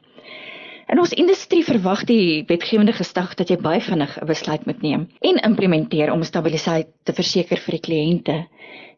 In 0.88 0.98
ons 0.98 1.12
industrie 1.14 1.64
verwag 1.64 2.04
die 2.04 2.44
wetgewende 2.48 2.92
gesag 2.92 3.34
dat 3.34 3.48
jy 3.48 3.56
baie 3.56 3.80
vinnig 3.80 4.18
'n 4.20 4.26
besluit 4.26 4.66
moet 4.66 4.82
neem 4.82 5.06
en 5.20 5.36
implementeer 5.36 6.12
om 6.12 6.22
stabiliteit 6.22 6.88
te 7.04 7.12
verseker 7.12 7.58
vir 7.58 7.78
die 7.78 7.86
kliënte. 7.86 8.46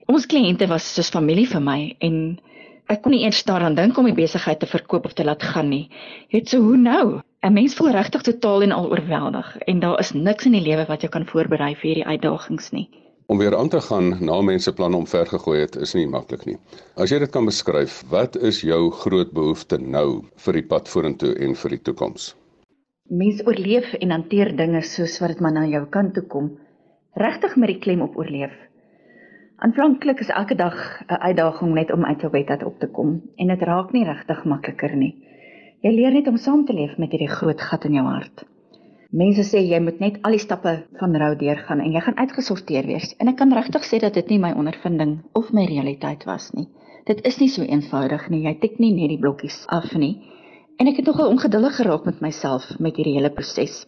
Ons 0.08 0.26
kliënte 0.26 0.66
was 0.66 0.94
soos 0.94 1.10
familie 1.10 1.46
vir 1.46 1.60
my 1.60 1.96
en 2.00 2.40
ek 2.88 3.02
kon 3.02 3.12
nie 3.12 3.24
eers 3.24 3.44
daaraan 3.44 3.74
dink 3.74 3.98
om 3.98 4.04
die 4.04 4.22
besigheid 4.22 4.60
te 4.60 4.66
verkoop 4.66 5.04
of 5.04 5.12
te 5.12 5.24
laat 5.24 5.42
gaan 5.42 5.68
nie. 5.68 5.90
Jy 6.30 6.38
weet 6.38 6.48
so 6.48 6.58
hoe 6.60 6.76
nou? 6.76 7.20
'n 7.42 7.52
Mens 7.52 7.74
voel 7.74 7.90
regtig 7.90 8.22
totaal 8.22 8.62
en 8.62 8.72
al 8.72 8.84
oorweldig 8.90 9.46
en 9.70 9.80
daar 9.82 9.98
is 9.98 10.12
niks 10.12 10.44
in 10.46 10.52
die 10.54 10.62
lewe 10.62 10.84
wat 10.86 11.00
jou 11.02 11.08
kan 11.10 11.24
voorberei 11.26 11.72
vir 11.74 11.88
hierdie 11.88 12.04
uitdagings 12.06 12.68
nie. 12.70 12.84
Om 13.26 13.38
weer 13.38 13.56
aan 13.58 13.68
te 13.68 13.80
gaan 13.80 14.12
na 14.28 14.36
mense 14.46 14.72
planne 14.72 14.96
omvergegooi 14.96 15.56
het 15.60 15.76
is 15.86 15.94
nie 15.98 16.06
maklik 16.06 16.44
nie. 16.46 16.54
As 16.94 17.10
jy 17.10 17.18
dit 17.18 17.32
kan 17.34 17.48
beskryf, 17.50 17.96
wat 18.12 18.38
is 18.50 18.60
jou 18.62 18.78
groot 19.00 19.32
behoefte 19.34 19.80
nou 19.96 20.22
vir 20.44 20.58
die 20.60 20.62
pad 20.74 20.90
vorentoe 20.92 21.32
en 21.46 21.58
vir 21.64 21.74
die 21.74 21.80
toekoms? 21.90 22.28
Mens 23.10 23.42
oorleef 23.46 23.90
en 23.98 24.14
hanteer 24.14 24.54
dinge 24.62 24.84
soos 24.92 25.18
wat 25.18 25.34
dit 25.34 25.42
maar 25.42 25.56
na 25.58 25.66
jou 25.66 25.82
kant 25.90 26.14
toe 26.14 26.24
kom. 26.36 26.52
Regtig 27.18 27.56
met 27.56 27.74
die 27.74 27.80
klem 27.82 28.06
op 28.06 28.14
oorleef. 28.22 28.54
Aanvanklik 29.66 30.22
is 30.22 30.30
elke 30.30 30.54
dag 30.54 30.78
'n 31.10 31.20
uitdaging 31.26 31.74
net 31.74 31.90
om 31.90 32.04
uit 32.04 32.20
jou 32.20 32.30
bed 32.30 32.54
uit 32.54 32.64
op 32.64 32.78
te 32.78 32.86
kom 32.86 33.20
en 33.36 33.46
dit 33.48 33.62
raak 33.62 33.92
nie 33.92 34.04
regtig 34.04 34.44
makliker 34.44 34.96
nie. 34.96 35.14
Jy 35.82 35.90
leer 35.90 36.14
net 36.14 36.28
om 36.30 36.36
saam 36.38 36.60
te 36.62 36.74
leef 36.78 36.92
met 37.02 37.10
hierdie 37.10 37.30
groot 37.30 37.62
gat 37.68 37.84
in 37.88 37.96
jou 37.96 38.04
hart. 38.06 38.44
Mense 39.10 39.42
sê 39.48 39.64
jy 39.66 39.80
moet 39.82 39.98
net 39.98 40.20
al 40.22 40.36
die 40.36 40.42
stappe 40.42 40.74
van 41.00 41.16
rou 41.18 41.32
deurgaan 41.40 41.80
en 41.82 41.90
jy 41.90 42.02
gaan 42.04 42.20
uitgesorteer 42.20 42.86
wees. 42.86 43.08
En 43.18 43.32
ek 43.32 43.40
kan 43.40 43.50
regtig 43.50 43.82
sê 43.88 43.98
dat 44.04 44.14
dit 44.14 44.30
nie 44.30 44.38
my 44.44 44.52
ondervinding 44.54 45.16
of 45.40 45.50
my 45.50 45.64
realiteit 45.66 46.22
was 46.28 46.52
nie. 46.54 46.68
Dit 47.10 47.24
is 47.26 47.40
nie 47.42 47.50
so 47.50 47.66
eenvoudig 47.66 48.28
nie. 48.30 48.44
Jy 48.46 48.52
tik 48.62 48.78
nie 48.78 48.92
net 48.94 49.10
die 49.10 49.18
blokkies 49.18 49.56
af 49.74 49.90
nie. 49.98 50.12
En 50.78 50.86
ek 50.86 51.02
het 51.02 51.10
nogal 51.10 51.34
ongeduldig 51.34 51.74
geraak 51.80 52.06
met 52.06 52.22
myself 52.22 52.70
met 52.78 52.94
hierdie 52.94 53.16
hele 53.18 53.32
proses. 53.34 53.82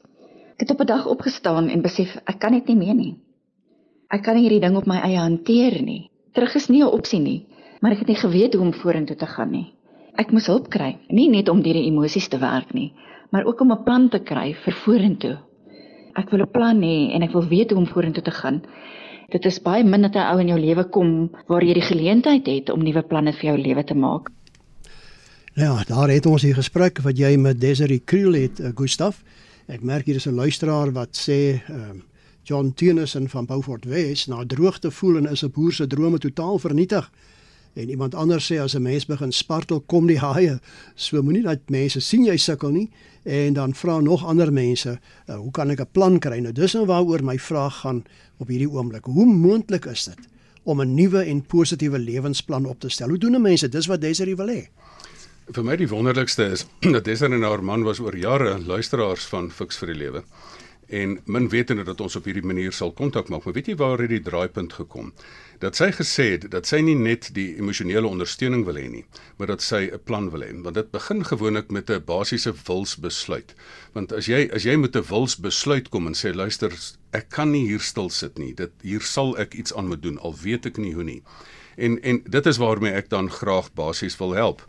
Ek 0.58 0.66
het 0.66 0.74
op 0.74 0.82
'n 0.82 0.90
dag 0.90 1.06
opgestaan 1.06 1.70
en 1.70 1.86
besef 1.86 2.18
ek 2.26 2.40
kan 2.42 2.58
dit 2.58 2.66
nie 2.74 2.76
meer 2.82 2.94
nie. 2.94 3.14
Ek 4.10 4.22
kan 4.26 4.36
hierdie 4.36 4.60
ding 4.60 4.76
op 4.76 4.86
my 4.86 4.98
eie 4.98 5.22
hanteer 5.22 5.78
nie. 5.82 6.10
Terug 6.34 6.54
is 6.54 6.68
nie 6.68 6.82
'n 6.82 6.90
opsie 6.90 7.20
nie, 7.20 7.46
maar 7.80 7.92
ek 7.92 7.98
het 7.98 8.08
nie 8.08 8.22
geweet 8.26 8.54
hoe 8.54 8.62
om 8.62 8.72
vorentoe 8.72 9.16
te 9.16 9.26
gaan 9.26 9.50
nie. 9.50 9.74
Ek 10.14 10.30
moes 10.30 10.46
hulp 10.46 10.68
kry, 10.70 10.92
nie 11.10 11.26
net 11.28 11.48
om 11.50 11.62
deur 11.62 11.74
die 11.74 11.88
emosies 11.88 12.28
te 12.30 12.38
werk 12.38 12.70
nie, 12.74 12.92
maar 13.34 13.46
ook 13.50 13.60
om 13.60 13.72
'n 13.72 13.84
plan 13.84 14.08
te 14.08 14.20
kry 14.20 14.54
vir 14.64 14.74
vorentoe. 14.84 15.38
Ek 16.14 16.30
wil 16.30 16.42
'n 16.42 16.52
plan 16.52 16.80
hê 16.82 17.10
en 17.14 17.22
ek 17.22 17.32
wil 17.32 17.48
weet 17.48 17.70
hoe 17.70 17.78
om 17.78 17.86
vorentoe 17.86 18.22
te 18.22 18.30
gaan. 18.30 18.62
Dit 19.30 19.44
is 19.44 19.58
baie 19.58 19.84
min 19.84 20.02
dat 20.02 20.14
'n 20.14 20.30
ou 20.30 20.38
in 20.40 20.48
jou 20.48 20.58
lewe 20.58 20.84
kom 20.84 21.30
waar 21.48 21.64
jy 21.64 21.74
die 21.74 21.88
geleentheid 21.90 22.46
het 22.46 22.70
om 22.70 22.82
nuwe 22.82 23.02
planne 23.02 23.32
vir 23.32 23.44
jou 23.50 23.58
lewe 23.58 23.84
te 23.84 23.94
maak. 23.94 24.30
Ja, 25.54 25.84
daar 25.86 26.08
het 26.08 26.26
ons 26.26 26.42
hier 26.42 26.54
gesprek 26.54 26.98
wat 26.98 27.18
jy 27.18 27.36
met 27.36 27.60
Desiree 27.60 27.98
Kriel 27.98 28.32
het, 28.32 28.60
uh, 28.60 28.70
Gustaf. 28.74 29.22
Ek 29.66 29.82
merk 29.82 30.06
hier 30.06 30.16
is 30.16 30.26
'n 30.26 30.34
luisteraar 30.34 30.92
wat 30.92 31.16
sê 31.16 31.60
uh, 31.70 31.90
John 32.44 32.72
Tennyson 32.74 33.28
van 33.28 33.46
Beaufort 33.46 33.84
West 33.84 34.28
na 34.28 34.44
droogte 34.46 34.90
voel 34.90 35.16
en 35.16 35.30
is 35.30 35.42
'n 35.42 35.50
boer 35.50 35.72
se 35.72 35.86
drome 35.86 36.18
totaal 36.18 36.58
vernietig. 36.58 37.10
En 37.74 37.90
iemand 37.90 38.14
anders 38.14 38.46
sê 38.52 38.60
as 38.62 38.74
'n 38.74 38.82
mens 38.82 39.06
begin 39.06 39.32
spartel, 39.32 39.80
kom 39.80 40.06
die 40.06 40.18
haie. 40.18 40.60
So 40.94 41.22
moenie 41.22 41.42
dat 41.42 41.58
mense 41.68 42.00
sien 42.00 42.24
jy 42.24 42.36
sukkel 42.36 42.70
nie 42.70 42.90
en 43.22 43.52
dan 43.52 43.74
vra 43.74 44.00
nog 44.00 44.24
ander 44.24 44.52
mense, 44.52 44.98
uh, 45.28 45.36
hoe 45.36 45.50
kan 45.50 45.70
ek 45.70 45.80
'n 45.80 45.86
plan 45.92 46.18
kry? 46.18 46.38
Nou 46.38 46.52
dis 46.52 46.72
nou 46.74 46.86
waaroor 46.86 47.24
my 47.24 47.38
vraag 47.38 47.80
gaan 47.80 48.04
op 48.38 48.48
hierdie 48.48 48.70
oomblik. 48.70 49.04
Hoe 49.04 49.26
moontlik 49.26 49.84
is 49.84 50.04
dit 50.04 50.18
om 50.62 50.80
'n 50.80 50.94
nuwe 50.94 51.24
en 51.24 51.42
positiewe 51.42 51.98
lewensplan 51.98 52.66
op 52.66 52.80
te 52.80 52.88
stel? 52.88 53.08
Hoe 53.08 53.18
doen 53.18 53.42
mense? 53.42 53.68
Dis 53.68 53.86
wat 53.86 54.00
Desiree 54.00 54.36
wil 54.36 54.48
hê. 54.48 54.68
Vir 55.52 55.64
my 55.64 55.76
die 55.76 55.88
wonderlikste 55.88 56.44
is 56.52 56.66
dat 56.94 57.04
Desiree 57.04 57.36
en 57.36 57.42
haar 57.42 57.64
man 57.64 57.82
was 57.82 57.98
oor 57.98 58.16
jare 58.16 58.58
luisteraars 58.58 59.24
van 59.24 59.50
Fix 59.50 59.76
vir 59.76 59.86
die 59.86 59.98
Lewe 59.98 60.22
en 60.88 61.18
min 61.24 61.48
wetende 61.48 61.84
dat 61.84 62.00
ons 62.00 62.16
op 62.16 62.24
hierdie 62.24 62.44
manier 62.44 62.72
sal 62.72 62.92
kontak 62.92 63.28
maak. 63.28 63.44
Maar 63.44 63.54
weet 63.56 63.66
jy 63.66 63.76
waar 63.76 63.98
het 63.98 64.10
die 64.10 64.22
draaipunt 64.22 64.72
gekom? 64.72 65.12
Dat 65.62 65.76
sy 65.76 65.90
gesê 65.94 66.26
het 66.34 66.48
dat 66.50 66.66
sy 66.66 66.80
nie 66.84 66.96
net 66.98 67.30
die 67.34 67.54
emosionele 67.56 68.06
ondersteuning 68.10 68.64
wil 68.66 68.76
hê 68.80 68.88
nie, 68.90 69.04
maar 69.38 69.52
dat 69.54 69.62
sy 69.62 69.90
'n 69.92 70.00
plan 70.04 70.30
wil 70.30 70.42
hê. 70.42 70.50
Want 70.62 70.74
dit 70.74 70.90
begin 70.90 71.24
gewoonlik 71.24 71.70
met 71.70 71.90
'n 71.90 72.04
basiese 72.04 72.52
wilsbesluit. 72.66 73.54
Want 73.92 74.12
as 74.12 74.26
jy 74.26 74.50
as 74.52 74.64
jy 74.64 74.76
met 74.76 74.96
'n 74.96 75.08
wilsbesluit 75.08 75.88
kom 75.88 76.06
en 76.06 76.14
sê 76.14 76.34
luister, 76.34 76.72
ek 77.12 77.28
kan 77.28 77.50
nie 77.50 77.66
hier 77.66 77.80
stil 77.80 78.10
sit 78.10 78.38
nie. 78.38 78.54
Dit 78.54 78.72
hier 78.82 79.00
sal 79.00 79.38
ek 79.38 79.54
iets 79.54 79.74
aan 79.74 79.88
moet 79.88 80.02
doen 80.02 80.18
al 80.18 80.34
weet 80.42 80.66
ek 80.66 80.76
nie 80.76 80.94
hoe 80.94 81.04
nie. 81.04 81.22
En 81.76 82.02
en 82.02 82.22
dit 82.30 82.46
is 82.46 82.56
waarmee 82.56 82.92
ek 82.92 83.08
dan 83.08 83.30
graag 83.30 83.72
basies 83.72 84.16
wil 84.16 84.34
help. 84.34 84.62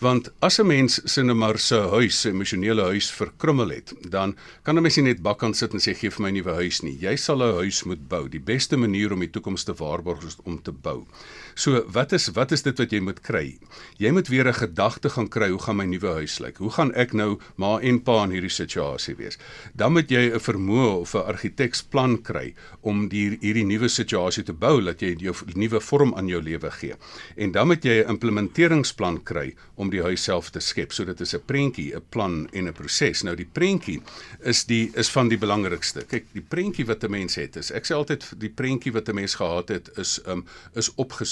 Want 0.00 0.30
as 0.40 0.58
'n 0.58 0.66
mens 0.66 0.94
sin 1.04 1.26
nou 1.26 1.58
sy 1.58 1.76
huis, 1.76 2.24
emosionele 2.24 2.82
huis 2.82 3.10
verkrummel 3.12 3.68
het, 3.68 3.92
dan 4.08 4.34
kan 4.62 4.76
'n 4.76 4.82
mens 4.82 4.96
nie 4.96 5.04
net 5.04 5.22
bakkant 5.22 5.56
sit 5.56 5.74
en 5.74 5.78
sê 5.78 5.94
gee 5.94 6.10
vir 6.10 6.22
my 6.22 6.28
'n 6.30 6.34
nuwe 6.34 6.54
huis 6.54 6.80
nie. 6.82 6.96
Jy 6.96 7.16
sal 7.16 7.42
'n 7.42 7.54
huis 7.60 7.84
moet 7.84 8.08
bou. 8.08 8.28
Die 8.28 8.40
beste 8.40 8.76
manier 8.76 9.12
om 9.12 9.20
die 9.20 9.30
toekoms 9.30 9.64
te 9.64 9.74
waarborg 9.74 10.24
is 10.24 10.36
om 10.44 10.62
te 10.62 10.72
bou. 10.72 11.06
So, 11.54 11.84
wat 11.92 12.12
is 12.12 12.28
wat 12.36 12.52
is 12.52 12.62
dit 12.62 12.78
wat 12.78 12.92
jy 12.92 13.00
moet 13.00 13.20
kry? 13.20 13.58
Jy 13.98 14.10
moet 14.10 14.28
weer 14.28 14.48
'n 14.48 14.54
gedagte 14.54 15.10
gaan 15.10 15.28
kry, 15.28 15.50
hoe 15.50 15.58
gaan 15.58 15.76
my 15.76 15.84
nuwe 15.84 16.12
huis 16.20 16.38
lyk? 16.38 16.58
Hoe 16.58 16.70
gaan 16.70 16.92
ek 16.94 17.12
nou 17.12 17.38
ma 17.56 17.78
en 17.80 18.02
pa 18.02 18.24
in 18.24 18.30
hierdie 18.30 18.50
situasie 18.50 19.14
wees? 19.16 19.38
Dan 19.74 19.92
moet 19.92 20.10
jy 20.10 20.30
'n 20.32 20.40
vermoë 20.40 21.00
of 21.00 21.14
'n 21.14 21.26
argiteksplan 21.26 22.22
kry 22.22 22.54
om 22.82 23.08
die 23.08 23.38
hierdie 23.40 23.64
nuwe 23.64 23.88
situasie 23.88 24.44
te 24.44 24.52
bou 24.52 24.80
dat 24.80 25.00
jy 25.00 25.16
jou 25.18 25.34
nuwe 25.54 25.80
vorm 25.80 26.14
aan 26.14 26.28
jou 26.28 26.42
lewe 26.42 26.70
gee. 26.70 26.94
En 27.36 27.52
dan 27.52 27.66
moet 27.66 27.84
jy 27.84 28.02
'n 28.02 28.08
implementeringsplan 28.08 29.22
kry 29.22 29.54
om 29.76 29.90
die 29.90 30.02
huis 30.02 30.22
self 30.22 30.50
te 30.50 30.60
skep. 30.60 30.92
So 30.92 31.04
dit 31.04 31.20
is 31.20 31.34
'n 31.34 31.42
prentjie, 31.46 31.94
'n 31.94 32.02
plan 32.10 32.48
en 32.52 32.68
'n 32.68 32.72
proses. 32.72 33.22
Nou 33.22 33.36
die 33.36 33.48
prentjie 33.52 34.02
is 34.42 34.64
die 34.64 34.90
is 34.94 35.10
van 35.10 35.28
die 35.28 35.38
belangrikste. 35.38 36.04
Kyk, 36.04 36.24
die 36.32 36.44
prentjie 36.48 36.86
wat 36.86 37.04
'n 37.04 37.10
mens 37.10 37.34
het 37.34 37.56
is 37.56 37.70
ek 37.70 37.86
sê 37.86 37.94
altyd 37.94 38.24
die 38.40 38.50
prentjie 38.50 38.92
wat 38.92 39.08
'n 39.08 39.14
mens 39.14 39.34
gehad 39.34 39.68
het 39.68 39.90
is 39.98 40.20
um 40.26 40.44
is 40.74 40.90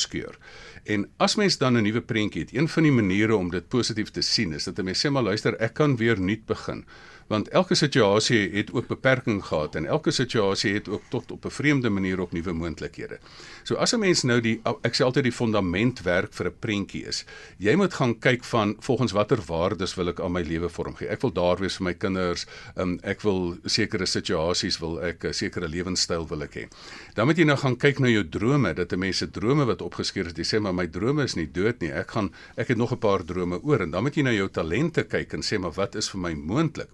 opgeskeur. 0.08 0.38
En 0.84 1.08
as 1.16 1.36
mens 1.36 1.58
dan 1.58 1.76
'n 1.76 1.82
nuwe 1.82 2.00
prentjie 2.00 2.42
het, 2.42 2.54
een 2.54 2.68
van 2.68 2.82
die 2.82 2.92
maniere 2.92 3.36
om 3.36 3.50
dit 3.50 3.68
positief 3.68 4.10
te 4.10 4.22
sien 4.22 4.52
is 4.52 4.64
dat 4.64 4.78
'n 4.78 4.84
mens 4.84 5.06
sê 5.06 5.10
maar 5.10 5.22
luister, 5.22 5.56
ek 5.56 5.74
kan 5.74 5.96
weer 5.96 6.20
nuut 6.20 6.46
begin 6.46 6.84
want 7.28 7.48
elke 7.48 7.76
situasie 7.76 8.48
het 8.56 8.72
ook 8.72 8.88
beperking 8.88 9.42
gehad 9.44 9.74
en 9.74 9.86
elke 9.86 10.10
situasie 10.10 10.72
het 10.74 10.88
ook 10.88 11.02
tot 11.08 11.32
op 11.32 11.44
'n 11.44 11.50
vreemde 11.50 11.90
manier 11.90 12.20
ook 12.20 12.32
nuwe 12.32 12.52
moontlikhede. 12.52 13.18
So 13.62 13.74
as 13.74 13.92
'n 13.92 13.98
mens 13.98 14.22
nou 14.22 14.40
die 14.40 14.60
ek 14.82 14.94
sê 14.94 15.04
altyd 15.04 15.22
die 15.22 15.32
fundamentwerk 15.32 16.32
vir 16.32 16.46
'n 16.46 16.54
prentjie 16.58 17.06
is, 17.06 17.24
jy 17.58 17.74
moet 17.74 17.94
gaan 17.94 18.18
kyk 18.18 18.44
van 18.44 18.76
volgens 18.80 19.12
watter 19.12 19.38
waardes 19.46 19.94
wil 19.94 20.08
ek 20.08 20.20
aan 20.20 20.32
my 20.32 20.42
lewe 20.42 20.68
vormgee. 20.68 21.08
Ek 21.08 21.20
wil 21.20 21.32
daar 21.32 21.56
wees 21.56 21.76
vir 21.76 21.84
my 21.84 21.94
kinders, 21.94 22.46
um, 22.76 22.98
ek 23.02 23.20
wil 23.20 23.56
sekere 23.64 24.06
situasies 24.06 24.78
wil 24.78 25.02
ek 25.02 25.24
'n 25.24 25.32
sekere 25.32 25.68
lewenstyl 25.68 26.28
wil 26.28 26.42
ek 26.42 26.54
hê. 26.54 26.68
Dan 27.14 27.26
moet 27.26 27.36
jy 27.36 27.44
nou 27.44 27.56
gaan 27.56 27.76
kyk 27.76 27.98
na 27.98 28.08
jou 28.08 28.28
drome, 28.28 28.74
dat 28.74 28.92
'n 28.92 28.98
mens 28.98 29.16
se 29.16 29.30
drome 29.30 29.64
wat 29.64 29.82
opgeskryf 29.82 30.26
is, 30.26 30.32
jy 30.32 30.56
sê 30.56 30.60
maar 30.60 30.74
my 30.74 30.86
drome 30.86 31.22
is 31.22 31.34
nie 31.34 31.48
dood 31.52 31.80
nie. 31.80 31.92
Ek 31.92 32.10
gaan 32.10 32.32
ek 32.56 32.68
het 32.68 32.76
nog 32.76 32.92
'n 32.92 32.98
paar 32.98 33.24
drome 33.24 33.60
oor 33.62 33.80
en 33.80 33.90
dan 33.90 34.02
moet 34.02 34.14
jy 34.14 34.22
na 34.22 34.30
jou 34.30 34.48
talente 34.48 35.04
kyk 35.04 35.32
en 35.34 35.42
sê 35.42 35.58
maar 35.58 35.72
wat 35.72 35.94
is 35.94 36.08
vir 36.08 36.20
my 36.20 36.34
moontlik? 36.34 36.88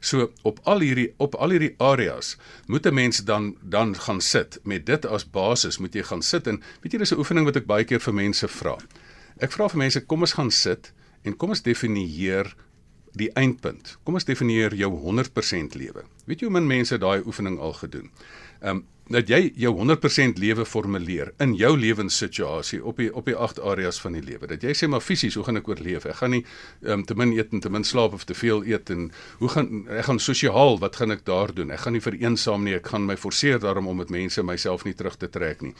So 0.00 0.30
op 0.42 0.60
al 0.64 0.80
hierdie 0.80 1.14
op 1.16 1.34
al 1.34 1.50
hierdie 1.50 1.74
areas 1.78 2.36
moet 2.66 2.86
'n 2.86 2.94
mens 2.94 3.24
dan 3.24 3.56
dan 3.62 3.94
gaan 3.96 4.20
sit 4.20 4.58
met 4.62 4.86
dit 4.86 5.06
as 5.06 5.30
basis 5.30 5.78
moet 5.78 5.94
jy 5.94 6.02
gaan 6.02 6.22
sit 6.22 6.46
en 6.46 6.62
weet 6.82 6.92
jy 6.92 6.98
dis 6.98 7.12
'n 7.12 7.18
oefening 7.18 7.44
wat 7.44 7.56
ek 7.56 7.66
baie 7.66 7.84
keer 7.84 8.00
vir 8.00 8.14
mense 8.14 8.48
vra. 8.48 8.76
Ek 9.38 9.52
vra 9.52 9.68
vir 9.68 9.78
mense 9.78 10.00
kom 10.06 10.20
ons 10.20 10.32
gaan 10.32 10.50
sit 10.50 10.92
en 11.24 11.36
kom 11.36 11.48
ons 11.48 11.62
definieer 11.62 12.54
die 13.18 13.30
eindpunt. 13.32 13.98
Kom 14.04 14.14
ons 14.14 14.24
definieer 14.24 14.74
jou 14.74 14.90
100% 14.90 15.74
lewe. 15.74 16.04
Weet 16.26 16.40
jy 16.40 16.46
hoe 16.46 16.60
min 16.60 16.66
mense 16.66 16.98
daai 16.98 17.22
oefening 17.26 17.58
al 17.58 17.72
gedoen? 17.72 18.10
Ehm 18.60 18.76
um, 18.76 18.86
dat 19.10 19.30
jy 19.30 19.50
jou 19.58 19.72
100% 19.74 20.38
lewe 20.38 20.64
formuleer 20.64 21.32
in 21.42 21.56
jou 21.58 21.72
lewenssituasie 21.78 22.78
op 22.86 23.00
die 23.02 23.08
op 23.10 23.26
die 23.26 23.34
agt 23.34 23.58
areas 23.58 23.98
van 24.00 24.14
die 24.14 24.22
lewe. 24.22 24.46
Dat 24.46 24.62
jy 24.62 24.74
sê 24.76 24.88
maar 24.88 25.02
fisies, 25.02 25.34
hoe 25.34 25.44
gaan 25.46 25.58
ek 25.58 25.68
oorleef? 25.68 26.06
Ek 26.06 26.20
gaan 26.20 26.30
nie 26.36 26.44
um, 26.86 27.02
te 27.06 27.16
min 27.18 27.32
eet 27.34 27.50
en 27.52 27.62
te 27.64 27.72
min 27.72 27.84
slaap 27.86 28.14
of 28.14 28.24
te 28.28 28.36
veel 28.38 28.62
eet 28.70 28.92
en 28.94 29.08
hoe 29.40 29.50
gaan 29.50 29.82
ek 29.90 30.06
gaan 30.06 30.22
sosiaal, 30.22 30.78
wat 30.82 31.00
gaan 31.00 31.10
ek 31.10 31.24
daar 31.26 31.50
doen? 31.54 31.72
Ek 31.74 31.82
gaan 31.84 31.96
nie 31.98 32.04
vereensaam 32.04 32.62
nie, 32.66 32.76
ek 32.78 32.92
gaan 32.92 33.08
my 33.08 33.16
forceer 33.18 33.58
daarom 33.62 33.90
om 33.90 33.98
met 33.98 34.12
mense 34.14 34.44
myself 34.46 34.86
nie 34.86 34.94
terug 34.94 35.18
te 35.18 35.28
trek 35.28 35.64
nie. 35.66 35.74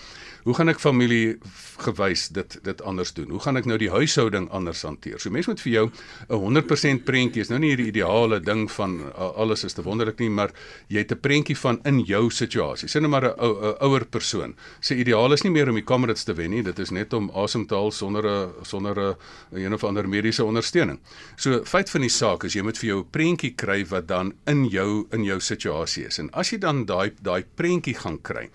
Hoe 0.49 0.56
gaan 0.58 0.72
ek 0.72 0.82
familie 0.82 1.38
gewys 1.87 2.28
dit 2.34 2.58
dit 2.66 2.82
anders 2.82 3.14
doen? 3.14 3.30
Hoe 3.30 3.42
gaan 3.46 3.60
ek 3.60 3.70
nou 3.70 3.78
die 3.78 3.92
huishouding 3.94 4.50
anders 4.50 4.82
hanteer? 4.82 5.20
So 5.22 5.30
mense 5.30 5.52
moet 5.52 5.62
vir 5.62 5.72
jou 5.72 5.87
'n 6.30 6.42
100% 6.42 7.04
prentjie 7.06 7.46
is 7.46 7.50
nou 7.50 7.60
nie 7.62 7.70
hierdie 7.76 7.92
ideale 7.94 8.40
ding 8.40 8.66
van 8.70 9.00
uh, 9.00 9.30
alles 9.38 9.64
is 9.64 9.75
te 9.75 9.82
wonderlik 9.82 10.18
nie, 10.18 10.30
maar 10.30 10.50
jy 10.88 10.99
het 10.99 11.12
'n 11.12 11.20
prentjie 11.20 11.56
van 11.56 11.78
in 11.84 12.02
jou 12.04 12.30
situasie. 12.30 12.88
Sien 12.88 13.02
nou 13.02 13.10
maar 13.10 13.20
'n 13.27 13.77
ouer 13.81 14.05
persoon. 14.05 14.55
Sy 14.81 14.95
ideaal 14.95 15.33
is 15.33 15.43
nie 15.43 15.53
meer 15.53 15.69
om 15.69 15.75
die 15.75 15.85
Comrades 15.85 16.25
te 16.25 16.35
wen 16.35 16.50
nie, 16.50 16.62
dit 16.62 16.79
is 16.79 16.91
net 16.91 17.12
om 17.12 17.31
asem 17.35 17.67
te 17.67 17.75
haal 17.75 17.91
sonder 17.91 18.27
'n 18.27 18.65
sonder 18.65 18.97
'n 19.00 19.17
een 19.57 19.75
of 19.75 19.85
ander 19.85 20.09
mediese 20.09 20.45
ondersteuning. 20.45 20.99
So 21.37 21.65
feit 21.65 21.91
van 21.91 22.00
die 22.00 22.11
saak 22.11 22.45
is 22.45 22.55
jy 22.55 22.62
moet 22.62 22.79
vir 22.79 22.89
jou 22.89 23.00
'n 23.00 23.11
prentjie 23.11 23.55
kry 23.55 23.85
wat 23.85 24.07
dan 24.09 24.33
in 24.47 24.69
jou 24.69 25.07
in 25.12 25.25
jou 25.25 25.41
situasie 25.41 26.07
is. 26.07 26.19
En 26.19 26.31
as 26.33 26.50
jy 26.50 26.59
dan 26.59 26.85
daai 26.85 27.12
daai 27.23 27.45
prentjie 27.55 27.95
gaan 27.95 28.19
kry, 28.23 28.50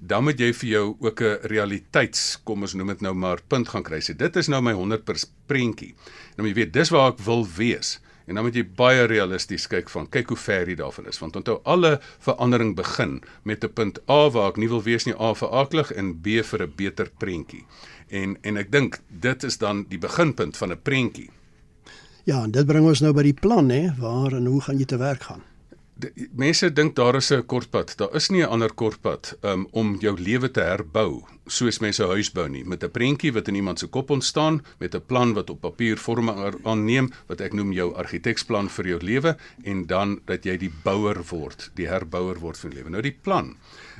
dan 0.00 0.24
moet 0.24 0.38
jy 0.40 0.52
vir 0.52 0.68
jou 0.68 0.96
ook 1.00 1.20
'n 1.20 1.38
realiteits, 1.42 2.40
kom 2.44 2.62
ons 2.62 2.74
noem 2.74 2.88
dit 2.88 3.00
nou 3.00 3.14
maar 3.14 3.38
punt 3.48 3.68
gaan 3.68 3.82
kry. 3.82 4.00
Sê 4.00 4.16
dit 4.16 4.36
is 4.36 4.48
nou 4.48 4.62
my 4.62 4.72
100% 4.72 5.30
prentjie. 5.46 5.94
Nou 6.36 6.48
jy 6.48 6.54
weet, 6.54 6.72
dis 6.72 6.90
waar 6.90 7.12
ek 7.12 7.18
wil 7.18 7.46
wees. 7.56 8.00
En 8.30 8.38
dan 8.38 8.44
moet 8.46 8.54
jy 8.54 8.62
baie 8.78 9.08
realisties 9.10 9.64
kyk 9.66 9.88
van 9.90 10.06
kyk 10.06 10.28
hoe 10.30 10.38
ver 10.38 10.68
jy 10.70 10.76
daarvan 10.78 11.08
is 11.10 11.18
want 11.18 11.34
onthou 11.40 11.56
alle 11.66 11.96
verandering 12.22 12.76
begin 12.78 13.16
met 13.42 13.64
'n 13.66 13.72
punt 13.74 13.98
A 14.08 14.30
waar 14.30 14.50
ek 14.54 14.56
nie 14.56 14.68
wil 14.70 14.82
wees 14.82 15.06
nie 15.06 15.18
A 15.18 15.34
vir 15.34 15.50
aklig 15.50 15.90
en 15.92 16.14
B 16.22 16.38
vir 16.50 16.62
'n 16.62 16.72
beter 16.76 17.10
prentjie. 17.18 17.66
En 18.08 18.38
en 18.42 18.56
ek 18.56 18.70
dink 18.70 19.00
dit 19.08 19.44
is 19.44 19.58
dan 19.58 19.84
die 19.88 19.98
beginpunt 19.98 20.56
van 20.56 20.70
'n 20.70 20.82
prentjie. 20.82 21.30
Ja, 22.24 22.44
en 22.44 22.50
dit 22.50 22.66
bring 22.66 22.86
ons 22.86 23.00
nou 23.00 23.12
by 23.12 23.22
die 23.22 23.40
plan 23.40 23.70
hè, 23.70 23.90
waar 23.98 24.32
en 24.32 24.46
hoe 24.46 24.60
gaan 24.60 24.78
jy 24.78 24.84
te 24.84 24.98
werk 24.98 25.22
gaan? 25.22 25.42
mense 26.32 26.72
dink 26.72 26.94
daar 26.96 27.14
is 27.14 27.30
'n 27.30 27.46
kortpad. 27.46 27.96
Daar 27.96 28.14
is 28.14 28.28
nie 28.30 28.42
'n 28.42 28.48
ander 28.48 28.72
kortpad 28.74 29.36
um, 29.42 29.66
om 29.70 29.96
jou 30.00 30.20
lewe 30.20 30.50
te 30.50 30.60
herbou 30.60 31.22
soos 31.50 31.80
mense 31.82 32.02
'n 32.02 32.08
huis 32.14 32.30
bou 32.30 32.48
nie 32.48 32.64
met 32.64 32.84
'n 32.84 32.90
prentjie 32.90 33.32
wat 33.32 33.48
in 33.48 33.54
iemand 33.54 33.78
se 33.78 33.86
kop 33.86 34.10
ontstaan, 34.10 34.62
met 34.78 34.94
'n 34.94 35.06
plan 35.06 35.34
wat 35.34 35.50
op 35.50 35.60
papier 35.60 35.96
vorme 35.96 36.32
aanneem 36.64 37.10
wat 37.26 37.40
ek 37.40 37.52
noem 37.52 37.72
jou 37.72 37.94
argiteksplan 37.94 38.68
vir 38.68 38.86
jou 38.86 38.98
lewe 39.02 39.36
en 39.64 39.86
dan 39.86 40.20
dat 40.26 40.44
jy 40.44 40.56
die 40.56 40.72
bouer 40.84 41.22
word, 41.30 41.70
die 41.74 41.88
herbouer 41.88 42.38
word 42.38 42.58
van 42.58 42.70
lewe. 42.70 42.90
Nou 42.90 43.02
die 43.02 43.16
plan 43.22 43.56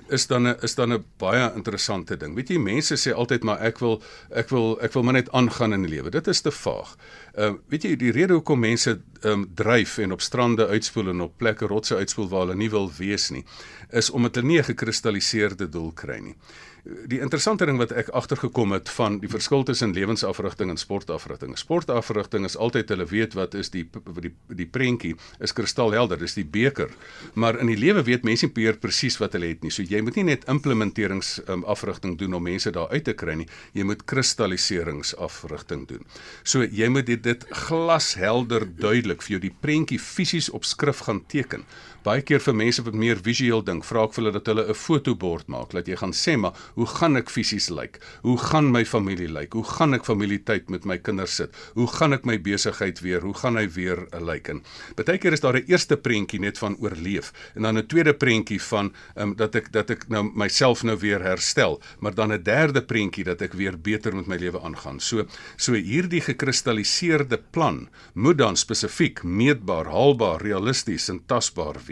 is 0.09 0.27
dan 0.27 0.47
'n 0.47 0.57
is 0.63 0.75
dan 0.75 0.93
'n 0.93 1.05
baie 1.19 1.53
interessante 1.55 2.17
ding. 2.17 2.35
Weet 2.35 2.49
jy, 2.49 2.59
mense 2.59 2.95
sê 2.95 3.13
altyd 3.13 3.43
maar 3.43 3.61
ek 3.61 3.79
wil 3.79 4.03
ek 4.31 4.49
wil 4.49 4.79
ek 4.81 4.93
wil 4.93 5.03
maar 5.03 5.13
net 5.13 5.31
aangaan 5.33 5.73
in 5.73 5.83
die 5.83 5.91
lewe. 5.91 6.11
Dit 6.11 6.27
is 6.27 6.41
te 6.41 6.51
vaag. 6.51 6.97
Ehm 7.35 7.55
uh, 7.55 7.59
weet 7.69 7.83
jy 7.83 7.97
die 7.97 8.13
rede 8.13 8.33
hoekom 8.33 8.61
mense 8.61 9.01
ehm 9.23 9.33
um, 9.33 9.51
dryf 9.55 9.99
en 9.99 10.13
op 10.13 10.21
strande 10.21 10.67
uitspoel 10.67 11.09
en 11.09 11.21
op 11.21 11.37
plekke 11.37 11.67
rotse 11.67 11.97
uitspoel 11.97 12.29
waar 12.29 12.41
hulle 12.41 12.57
nie 12.57 12.71
wil 12.71 12.91
wees 12.99 13.31
nie, 13.31 13.45
is 13.91 14.11
omdat 14.11 14.35
hulle 14.35 14.47
nie 14.47 14.59
'n 14.59 14.65
gekristalliseerde 14.65 15.69
doel 15.69 15.93
kry 15.93 16.19
nie 16.19 16.37
die 16.85 17.21
interessante 17.21 17.67
ding 17.69 17.79
wat 17.81 17.93
ek 17.93 18.09
agtergekom 18.17 18.73
het 18.73 18.89
van 18.95 19.19
die 19.21 19.29
verskil 19.31 19.65
tussen 19.69 19.93
lewensafrigting 19.97 20.71
en 20.73 20.81
sportafrigting. 20.81 21.57
Sportafrigting 21.59 22.47
is 22.49 22.57
altyd 22.57 22.89
hulle 22.95 23.07
weet 23.11 23.37
wat 23.39 23.55
is 23.59 23.73
die 23.75 23.85
die 24.21 24.33
die 24.61 24.67
prentjie 24.67 25.15
is 25.41 25.55
kristalhelder, 25.57 26.19
dis 26.21 26.37
die 26.39 26.47
beker. 26.47 26.91
Maar 27.35 27.61
in 27.61 27.71
die 27.73 27.79
lewe 27.79 28.05
weet 28.07 28.25
mense 28.25 28.49
nie 28.49 28.53
meer 28.57 28.79
presies 28.81 29.19
wat 29.21 29.37
hulle 29.37 29.53
het 29.53 29.65
nie. 29.65 29.73
So 29.75 29.83
jy 29.83 30.01
moet 30.05 30.17
nie 30.17 30.27
net 30.33 30.47
implementerings 30.51 31.39
um, 31.49 31.65
afrigting 31.69 32.17
doen 32.19 32.35
om 32.35 32.45
mense 32.49 32.73
daar 32.75 32.89
uit 32.91 33.05
te 33.05 33.15
kry 33.15 33.37
nie. 33.43 33.49
Jy 33.77 33.87
moet 33.89 34.05
kristalliseringsafrigting 34.11 35.87
doen. 35.91 36.07
So 36.43 36.65
jy 36.65 36.89
moet 36.89 37.07
dit, 37.11 37.23
dit 37.23 37.47
glashelder 37.67 38.67
duidelik 38.67 39.23
vir 39.27 39.37
jou 39.37 39.45
die 39.45 39.55
prentjie 39.61 40.01
fisies 40.01 40.51
op 40.51 40.65
skrif 40.69 41.05
gaan 41.07 41.25
teken 41.29 41.67
baie 42.01 42.23
keer 42.25 42.41
vir 42.41 42.57
mense 42.57 42.83
wat 42.85 42.97
meer 42.97 43.19
visueel 43.21 43.61
dink, 43.65 43.85
vra 43.85 44.07
ek 44.07 44.15
vir 44.15 44.23
hulle 44.23 44.33
dat 44.33 44.47
hulle 44.49 44.65
'n 44.71 44.75
fotobord 44.75 45.49
maak, 45.53 45.73
dat 45.77 45.87
jy 45.87 45.97
gaan 46.01 46.13
sê 46.17 46.37
maar, 46.39 46.57
hoe 46.75 46.87
gaan 46.87 47.17
ek 47.17 47.29
fisies 47.29 47.69
lyk? 47.69 48.01
Hoe 48.23 48.39
gaan 48.39 48.73
my 48.73 48.85
familie 48.85 49.29
lyk? 49.29 49.53
Hoe 49.53 49.65
gaan 49.65 49.95
ek 49.95 50.05
familietyd 50.05 50.71
met 50.71 50.85
my 50.85 50.97
kinders 50.97 51.37
sit? 51.37 51.51
Hoe 51.75 51.87
gaan 51.87 52.13
ek 52.13 52.25
my 52.25 52.39
besigheid 52.39 53.01
weer? 53.01 53.21
Hoe 53.21 53.35
gaan 53.35 53.57
hy 53.57 53.69
weer 53.69 54.07
lyk? 54.19 54.49
En 54.49 54.63
baie 54.97 55.19
keer 55.19 55.33
is 55.33 55.41
daar 55.41 55.57
'n 55.57 55.65
eerste 55.69 55.97
prentjie 55.97 56.41
net 56.41 56.59
van 56.59 56.77
oorleef 56.81 57.33
en 57.55 57.63
dan 57.63 57.77
'n 57.77 57.87
tweede 57.87 58.15
prentjie 58.15 58.61
van 58.61 58.93
um, 59.17 59.37
dat 59.37 59.55
ek 59.55 59.73
dat 59.73 59.91
ek 59.91 60.09
nou 60.09 60.31
myself 60.35 60.83
nou 60.83 60.97
weer 60.97 61.21
herstel, 61.21 61.81
maar 62.01 62.15
dan 62.15 62.33
'n 62.33 62.43
derde 62.43 62.83
prentjie 62.83 63.25
dat 63.25 63.43
ek 63.43 63.53
weer 63.53 63.77
beter 63.77 64.15
met 64.15 64.27
my 64.27 64.37
lewe 64.37 64.61
aangaan. 64.61 65.01
So 65.01 65.27
so 65.57 65.73
hierdie 65.73 66.21
gekristalliseerde 66.21 67.41
plan 67.51 67.89
moet 68.15 68.39
dan 68.39 68.57
spesifiek, 68.57 69.23
meetbaar, 69.23 69.87
haalbaar, 69.87 70.41
realisties 70.41 71.09
en 71.09 71.21
tasbaar 71.27 71.77
wees 71.87 71.90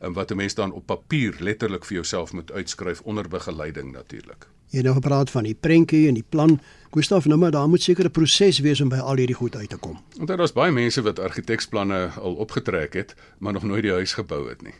en 0.00 0.12
wat 0.12 0.30
'n 0.30 0.36
mens 0.36 0.54
dan 0.54 0.72
op 0.72 0.86
papier 0.86 1.34
letterlik 1.38 1.84
vir 1.84 1.94
jouself 1.94 2.32
moet 2.32 2.52
uitskryf 2.52 3.00
onder 3.00 3.28
begeleiding 3.28 3.92
natuurlik. 3.92 4.48
Jy 4.74 4.82
nou 4.82 4.94
gepraat 4.94 5.30
van 5.30 5.44
die 5.44 5.54
prentjie 5.54 6.08
en 6.08 6.14
die 6.14 6.26
plan. 6.28 6.60
Gustaf, 6.94 7.24
nou 7.24 7.38
maar 7.38 7.50
daar 7.50 7.68
moet 7.68 7.82
seker 7.82 8.04
'n 8.04 8.10
proses 8.10 8.58
wees 8.58 8.80
om 8.80 8.88
by 8.88 8.96
al 8.96 9.16
hierdie 9.16 9.34
goed 9.34 9.56
uit 9.56 9.68
te 9.68 9.76
kom. 9.76 9.98
Want 10.16 10.28
daar 10.28 10.40
is 10.40 10.52
baie 10.52 10.72
mense 10.72 11.02
wat 11.02 11.18
argitekspanne 11.18 12.10
al 12.20 12.34
opgetrek 12.34 12.92
het, 12.92 13.14
maar 13.38 13.52
nog 13.52 13.62
nooit 13.62 13.82
die 13.82 13.92
huis 13.92 14.12
gebou 14.12 14.48
het 14.48 14.62
nie. 14.62 14.74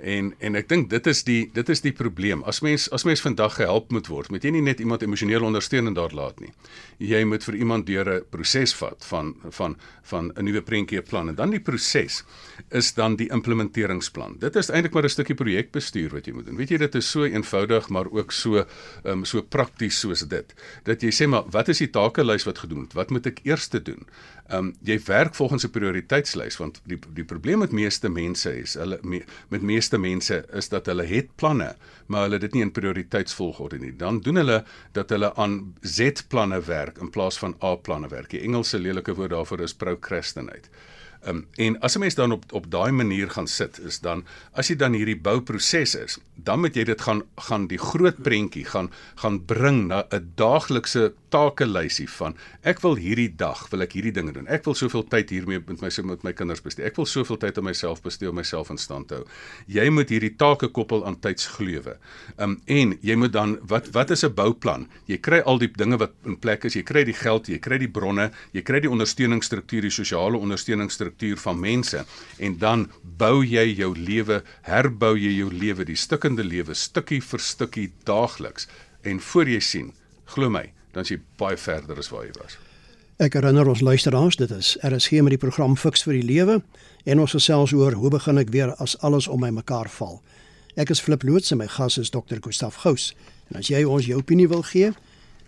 En 0.00 0.34
en 0.38 0.54
ek 0.54 0.68
dink 0.68 0.90
dit 0.90 1.06
is 1.06 1.24
die 1.24 1.50
dit 1.52 1.68
is 1.68 1.80
die 1.80 1.92
probleem. 1.92 2.42
As 2.42 2.60
mens 2.60 2.90
as 2.90 3.04
mens 3.04 3.20
vandag 3.20 3.54
gehelp 3.54 3.90
moet 3.90 4.06
word, 4.06 4.30
moet 4.30 4.44
jy 4.44 4.50
nie 4.50 4.62
net 4.62 4.80
iemand 4.80 5.02
emosioneel 5.02 5.42
ondersteun 5.42 5.86
en 5.86 5.94
daar 5.94 6.12
laat 6.14 6.40
nie. 6.40 6.52
Jy 6.98 7.24
moet 7.24 7.44
vir 7.44 7.54
iemand 7.54 7.86
deur 7.86 8.14
'n 8.14 8.24
proses 8.30 8.74
vat 8.74 9.04
van 9.04 9.34
van 9.50 9.76
van 10.02 10.32
'n 10.36 10.44
nuwe 10.44 10.62
prentjie 10.62 11.02
plan 11.02 11.28
en 11.28 11.34
dan 11.34 11.50
die 11.50 11.60
proses 11.60 12.24
is 12.70 12.94
dan 12.94 13.16
die 13.16 13.30
implementeringsplan. 13.30 14.36
Dit 14.38 14.56
is 14.56 14.70
eintlik 14.70 14.92
maar 14.94 15.04
'n 15.04 15.08
stukkie 15.08 15.34
projekbestuur 15.34 16.10
wat 16.10 16.26
jy 16.26 16.32
moet 16.32 16.46
doen. 16.46 16.56
Weet 16.56 16.68
jy 16.68 16.76
dit 16.76 16.94
is 16.94 17.10
so 17.10 17.24
eenvoudig 17.24 17.88
maar 17.88 18.06
ook 18.10 18.32
so 18.32 18.64
um, 19.04 19.24
so 19.24 19.42
prakties 19.42 19.98
soos 19.98 20.20
dit. 20.20 20.54
Dat 20.84 21.02
jy 21.02 21.10
sê 21.10 21.26
maar 21.28 21.42
wat 21.56 21.70
is 21.72 21.80
die 21.82 21.90
takelys 21.92 22.46
wat 22.48 22.60
gedoen 22.62 22.84
het? 22.84 22.96
Wat 22.98 23.12
moet 23.14 23.26
ek 23.32 23.42
eers 23.48 23.68
doen? 23.72 24.06
Ehm 24.46 24.58
um, 24.58 24.72
jy 24.86 24.98
werk 25.08 25.34
volgens 25.34 25.64
'n 25.66 25.72
prioriteitslys 25.74 26.58
want 26.62 26.80
die 26.84 26.98
die 27.14 27.24
probleem 27.24 27.58
met 27.64 27.72
meeste 27.72 28.08
mense 28.08 28.52
is 28.62 28.74
hulle 28.74 28.98
me, 29.02 29.22
met 29.48 29.62
meeste 29.62 29.98
mense 29.98 30.44
is 30.52 30.68
dat 30.68 30.86
hulle 30.86 31.06
het 31.06 31.28
planne, 31.36 31.74
maar 32.06 32.28
hulle 32.28 32.38
dit 32.38 32.52
nie 32.54 32.62
in 32.62 32.72
prioriteitsvolgorde 32.72 33.78
nie. 33.78 33.96
Dan 33.96 34.20
doen 34.20 34.36
hulle 34.36 34.64
dat 34.92 35.10
hulle 35.10 35.34
aan 35.34 35.74
Z-planne 35.82 36.60
werk 36.60 36.98
in 36.98 37.10
plaas 37.10 37.38
van 37.38 37.56
A-planne 37.62 38.08
werk. 38.08 38.30
Die 38.30 38.40
Engelse 38.40 38.78
lelike 38.78 39.14
woord 39.14 39.30
daarvoor 39.30 39.60
is 39.60 39.74
procrastinate. 39.74 40.70
Um, 41.28 41.46
en 41.56 41.80
as 41.80 41.96
'n 41.96 41.98
mens 41.98 42.14
dan 42.14 42.32
op 42.32 42.52
op 42.52 42.70
daai 42.70 42.92
manier 42.92 43.30
gaan 43.30 43.46
sit 43.46 43.78
is 43.78 44.00
dan 44.00 44.24
as 44.52 44.68
jy 44.68 44.76
dan 44.76 44.92
hierdie 44.92 45.20
bouproses 45.20 45.94
is, 45.94 46.18
dan 46.34 46.60
moet 46.60 46.74
jy 46.74 46.84
dit 46.84 47.00
gaan 47.00 47.22
gaan 47.34 47.66
die 47.66 47.78
groot 47.78 48.22
prentjie 48.22 48.64
gaan 48.64 48.90
gaan 49.14 49.44
bring 49.44 49.86
na 49.86 50.06
'n 50.10 50.32
daaglikse 50.34 51.12
takelysie 51.32 52.08
van 52.16 52.36
ek 52.66 52.80
wil 52.84 52.96
hierdie 53.00 53.30
dag 53.36 53.64
wil 53.72 53.84
ek 53.84 53.96
hierdie 53.98 54.12
dinge 54.14 54.32
doen. 54.36 54.46
Ek 54.52 54.64
wil 54.66 54.76
soveel 54.78 55.04
tyd 55.10 55.30
hiermee 55.34 55.62
met 55.66 55.82
my 55.82 55.90
met 56.10 56.24
my 56.24 56.32
kinders 56.36 56.62
bestee. 56.62 56.86
Ek 56.86 56.96
wil 56.96 57.06
soveel 57.06 57.38
tyd 57.42 57.58
aan 57.58 57.66
myself 57.68 58.02
bestee 58.02 58.28
om 58.30 58.36
myself 58.36 58.70
in 58.70 58.78
stand 58.78 59.08
te 59.08 59.20
hou. 59.20 59.26
Jy 59.66 59.88
moet 59.90 60.10
hierdie 60.12 60.34
take 60.38 60.68
koppel 60.74 61.04
aan 61.06 61.18
tydsgleuwe. 61.20 61.96
Um 62.38 62.58
en 62.66 62.96
jy 63.02 63.16
moet 63.16 63.32
dan 63.32 63.56
wat 63.62 63.90
wat 63.94 64.10
is 64.10 64.24
'n 64.24 64.34
bouplan? 64.34 64.88
Jy 65.06 65.18
kry 65.18 65.40
al 65.40 65.58
die 65.58 65.68
dinge 65.68 65.98
wat 65.98 66.12
in 66.24 66.38
plek 66.38 66.64
is. 66.64 66.74
Jy 66.74 66.82
kry 66.82 67.04
die 67.04 67.14
geld, 67.14 67.48
jy 67.48 67.58
kry 67.58 67.78
die 67.78 67.88
bronne, 67.88 68.30
jy 68.52 68.62
kry 68.62 68.80
die 68.80 68.90
ondersteuningsstruktuur, 68.90 69.82
die 69.82 69.90
sosiale 69.90 70.38
ondersteuningsstruktuur 70.38 71.36
van 71.36 71.60
mense 71.60 72.04
en 72.38 72.58
dan 72.58 72.90
bou 73.02 73.44
jy 73.44 73.74
jou 73.76 73.94
lewe, 73.94 74.42
herbou 74.62 75.16
jy 75.16 75.36
jou 75.38 75.50
lewe, 75.52 75.84
die 75.84 75.96
stukkende 75.96 76.44
lewe 76.44 76.74
stukkie 76.74 77.20
vir 77.20 77.40
stukkie 77.40 77.92
daagliks. 78.04 78.68
En 79.02 79.20
voor 79.20 79.48
jy 79.48 79.60
sien, 79.60 79.92
glo 80.34 80.50
my, 80.50 80.64
dan 80.96 81.04
is 81.04 81.12
jy 81.12 81.18
baie 81.36 81.58
verder 81.60 81.98
as 82.00 82.08
waar 82.08 82.24
jy 82.24 82.32
was. 82.40 82.56
Ek 83.20 83.36
herinner 83.36 83.68
ons 83.68 83.82
luisteraars, 83.84 84.36
dit 84.40 84.50
is 84.52 84.74
RSG 84.84 85.20
met 85.24 85.34
die 85.34 85.40
program 85.40 85.76
Fix 85.76 86.04
vir 86.04 86.16
die 86.18 86.24
Lewe 86.24 86.62
en 87.04 87.20
ons 87.20 87.34
gesels 87.36 87.74
oor 87.76 87.96
hoe 88.00 88.10
begin 88.12 88.40
ek 88.40 88.52
weer 88.52 88.72
as 88.80 88.96
alles 89.04 89.28
om 89.28 89.40
my 89.44 89.50
mekaar 89.52 89.90
val. 89.92 90.22
Ek 90.76 90.92
is 90.92 91.00
Flip 91.00 91.24
Loots 91.24 91.52
en 91.52 91.60
my 91.60 91.68
gas 91.72 91.98
is 92.00 92.12
Dr. 92.12 92.40
Gustaf 92.44 92.80
Gous. 92.84 93.10
En 93.48 93.60
as 93.60 93.68
jy 93.72 93.82
ons 93.84 94.08
jou 94.08 94.18
opinie 94.20 94.48
wil 94.48 94.64
gee, 94.68 94.90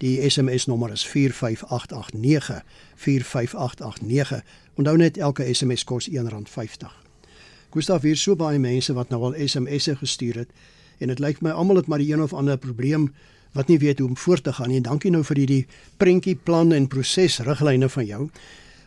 die 0.01 0.17
SMS 0.25 0.69
nommer 0.69 0.93
is 0.93 1.05
45889 1.09 2.63
45889. 2.97 4.45
Onthou 4.81 4.97
net 5.01 5.17
elke 5.17 5.49
SMS 5.49 5.85
kos 5.85 6.09
R1.50. 6.13 6.93
Gustaf, 7.73 8.05
hier 8.05 8.17
so 8.17 8.37
baie 8.37 8.61
mense 8.61 8.93
wat 8.97 9.13
nou 9.13 9.23
al 9.29 9.37
SMS'e 9.49 9.97
gestuur 10.01 10.45
het 10.45 10.53
en 10.99 11.13
dit 11.13 11.21
lyk 11.23 11.41
my 11.45 11.53
almal 11.57 11.81
het 11.81 11.89
maar 11.89 12.01
die 12.03 12.13
een 12.13 12.23
of 12.23 12.33
ander 12.33 12.57
probleem 12.59 13.11
wat 13.53 13.69
nie 13.69 13.79
weet 13.79 13.99
hoe 13.99 14.09
om 14.09 14.17
voort 14.17 14.45
te 14.45 14.53
gaan 14.53 14.69
nie. 14.69 14.81
Dankie 14.81 15.11
nou 15.11 15.23
vir 15.25 15.37
hierdie 15.37 15.67
prentjie 15.97 16.37
plan 16.37 16.73
en 16.73 16.89
proses 16.89 17.41
riglyne 17.47 17.89
van 17.89 18.07
jou. 18.07 18.29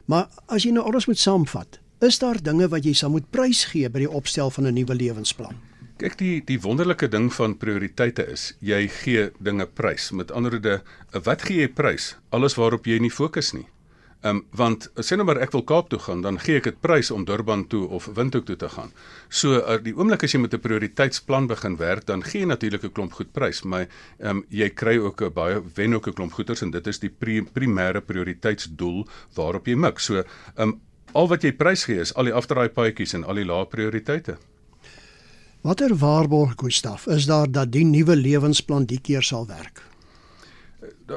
Maar 0.05 0.29
as 0.47 0.65
jy 0.65 0.71
nou 0.75 0.85
alles 0.85 1.07
moet 1.07 1.19
saamvat, 1.19 1.79
is 2.01 2.19
daar 2.19 2.41
dinge 2.41 2.67
wat 2.67 2.85
jy 2.85 2.93
sal 2.97 3.13
moet 3.13 3.29
prysgee 3.31 3.89
by 3.89 3.99
die 4.05 4.09
opstel 4.09 4.49
van 4.49 4.67
'n 4.67 4.73
nuwe 4.73 4.95
lewensplan? 4.95 5.55
Kyk 5.97 6.17
die 6.17 6.41
die 6.45 6.59
wonderlike 6.59 7.07
ding 7.07 7.33
van 7.33 7.57
prioriteite 7.57 8.25
is 8.31 8.53
jy 8.59 8.87
gee 8.87 9.29
dinge 9.39 9.65
prys. 9.65 10.11
Met 10.11 10.31
ander 10.31 10.51
woorde, 10.51 10.81
wat 11.23 11.41
gee 11.41 11.59
jy 11.61 11.67
prys? 11.67 12.15
Alles 12.29 12.55
waarop 12.55 12.85
jy 12.85 12.99
nie 12.99 13.11
fokus 13.11 13.53
nie. 13.53 13.67
Ehm 14.21 14.35
um, 14.35 14.41
want 14.53 14.85
sê 15.01 15.15
nou 15.17 15.25
maar 15.25 15.39
ek 15.41 15.53
wil 15.55 15.63
Kaap 15.65 15.87
toe 15.89 15.97
gaan, 15.99 16.19
dan 16.21 16.35
gee 16.39 16.59
ek 16.59 16.67
dit 16.69 16.75
prys 16.85 17.09
om 17.11 17.23
Durban 17.25 17.63
toe 17.67 17.87
of 17.89 18.05
Windhoek 18.13 18.45
toe 18.45 18.55
te 18.55 18.69
gaan. 18.69 18.91
So 19.29 19.57
uh, 19.57 19.79
die 19.81 19.95
oomblik 19.97 20.23
as 20.27 20.35
jy 20.35 20.41
met 20.43 20.53
'n 20.53 20.61
prioriteitsplan 20.61 21.47
begin 21.49 21.77
werk, 21.79 22.05
dan 22.05 22.21
gee 22.21 22.41
jy 22.41 22.47
natuurlik 22.51 22.83
'n 22.85 22.91
klomp 22.91 23.13
goed 23.17 23.31
prys, 23.33 23.63
maar 23.63 23.87
ehm 24.19 24.29
um, 24.29 24.45
jy 24.49 24.69
kry 24.69 24.97
ook 24.97 25.21
'n 25.21 25.33
baie 25.33 25.61
wen 25.75 25.93
ook 25.93 26.07
'n 26.07 26.13
klomp 26.13 26.33
goeders 26.33 26.61
en 26.61 26.71
dit 26.71 26.87
is 26.87 26.99
die 26.99 27.09
pri 27.09 27.41
primêre 27.41 28.01
prioriteitsdoel 28.01 29.07
waarop 29.33 29.67
jy 29.67 29.75
mik. 29.75 29.99
So 29.99 30.17
ehm 30.17 30.25
um, 30.57 30.79
al 31.13 31.27
wat 31.27 31.41
jy 31.43 31.51
prys 31.51 31.83
gee 31.83 31.99
is 31.99 32.13
al 32.13 32.23
die 32.23 32.33
afdraai 32.33 32.69
paadjies 32.69 33.13
en 33.13 33.23
al 33.23 33.35
die 33.35 33.45
lae 33.45 33.65
prioriteite. 33.65 34.37
Watter 35.61 35.95
waarborg 35.95 36.53
Gustaf 36.57 37.07
is 37.07 37.25
daar 37.25 37.51
dat 37.51 37.71
die 37.71 37.85
nuwe 37.85 38.15
lewensplan 38.15 38.85
die 38.85 38.99
keer 39.01 39.21
sal 39.21 39.47
werk? 39.47 39.90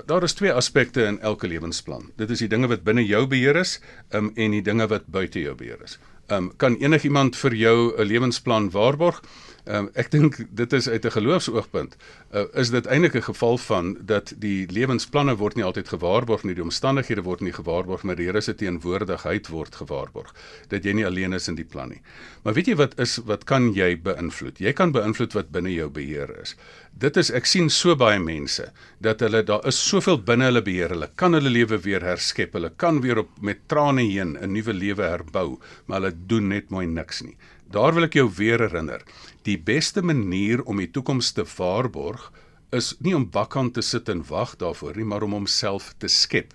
Daar 0.06 0.22
is 0.22 0.32
twee 0.32 0.52
aspekte 0.52 1.04
in 1.04 1.20
elke 1.20 1.48
lewensplan. 1.48 2.10
Dit 2.16 2.30
is 2.30 2.38
die 2.38 2.48
dinge 2.48 2.68
wat 2.68 2.84
binne 2.84 3.04
jou 3.06 3.26
beheer 3.26 3.56
is, 3.56 3.78
um, 4.12 4.32
en 4.34 4.50
die 4.50 4.62
dinge 4.62 4.86
wat 4.86 5.06
buite 5.06 5.40
jou 5.40 5.54
beheer 5.54 5.80
is. 5.84 5.98
Um, 6.32 6.52
kan 6.56 6.76
enigiemand 6.80 7.36
vir 7.36 7.54
jou 7.54 7.92
'n 7.96 8.06
lewensplan 8.06 8.70
waarborg? 8.70 9.22
Um, 9.64 9.86
ek 9.96 10.10
dink 10.12 10.34
dit 10.52 10.72
is 10.76 10.88
uit 10.92 11.06
'n 11.08 11.10
geloofsoogpunt 11.10 11.96
uh, 12.36 12.44
is 12.52 12.68
dit 12.70 12.86
eintlik 12.86 13.14
'n 13.16 13.22
geval 13.32 13.56
van 13.58 13.96
dat 14.00 14.34
die 14.36 14.66
lewensplanne 14.68 15.36
word 15.40 15.56
nie 15.56 15.64
altyd 15.64 15.88
gewaarborg 15.88 16.44
nie, 16.44 16.54
die 16.54 16.62
omstandighede 16.62 17.22
word 17.22 17.40
nie 17.40 17.52
gewaarborg, 17.52 18.02
maar 18.02 18.16
die 18.16 18.26
Here 18.26 18.40
se 18.40 18.54
teenwoordigheid 18.54 19.48
word 19.48 19.74
gewaarborg. 19.74 20.34
Dat 20.68 20.84
jy 20.84 20.92
nie 20.92 21.06
alleen 21.06 21.32
is 21.32 21.48
in 21.48 21.54
die 21.54 21.64
plan 21.64 21.88
nie. 21.88 22.02
Maar 22.42 22.54
weet 22.54 22.66
jy 22.66 22.76
wat 22.76 22.98
is 23.00 23.16
wat 23.24 23.44
kan 23.44 23.72
jy 23.72 23.96
beïnvloed? 23.96 24.60
Jy 24.60 24.72
kan 24.72 24.92
beïnvloed 24.92 25.32
wat 25.32 25.50
binne 25.50 25.72
jou 25.72 25.88
beheer 25.88 26.28
is. 26.42 26.56
Dit 26.92 27.16
is 27.16 27.30
ek 27.30 27.46
sien 27.46 27.70
so 27.70 27.96
baie 27.96 28.18
mense 28.18 28.70
dat 29.00 29.20
hulle 29.20 29.42
daar 29.42 29.66
is 29.66 29.88
soveel 29.88 30.20
binne 30.20 30.44
hulle 30.44 30.62
beheer. 30.62 30.90
Hulle 30.90 31.10
kan 31.16 31.32
hulle 31.32 31.48
lewe 31.48 31.78
weer 31.78 32.04
herskep. 32.04 32.52
Hulle 32.52 32.70
kan 32.76 33.00
weer 33.00 33.18
op 33.18 33.30
met 33.40 33.64
trane 33.68 34.02
heen 34.02 34.36
'n 34.36 34.52
nuwe 34.52 34.72
lewe 34.72 35.02
herbou, 35.02 35.58
maar 35.86 36.00
hulle 36.00 36.12
doen 36.26 36.48
net 36.48 36.70
mooi 36.70 36.86
niks 36.86 37.22
nie. 37.22 37.36
Daar 37.74 37.94
wil 37.94 38.06
ek 38.06 38.14
jou 38.14 38.28
weer 38.36 38.62
herinner. 38.62 39.02
Die 39.42 39.56
beste 39.58 40.02
manier 40.02 40.60
om 40.62 40.78
die 40.78 40.90
toekoms 40.94 41.32
te 41.34 41.42
waarborg 41.56 42.28
is 42.74 42.92
nie 43.02 43.14
om 43.18 43.24
bakkant 43.30 43.74
te 43.74 43.82
sit 43.82 44.10
en 44.12 44.22
wag 44.28 44.52
daarvoor 44.60 44.94
nie, 44.94 45.06
maar 45.10 45.26
om 45.26 45.34
homself 45.34 45.88
te 45.98 46.06
skep. 46.06 46.52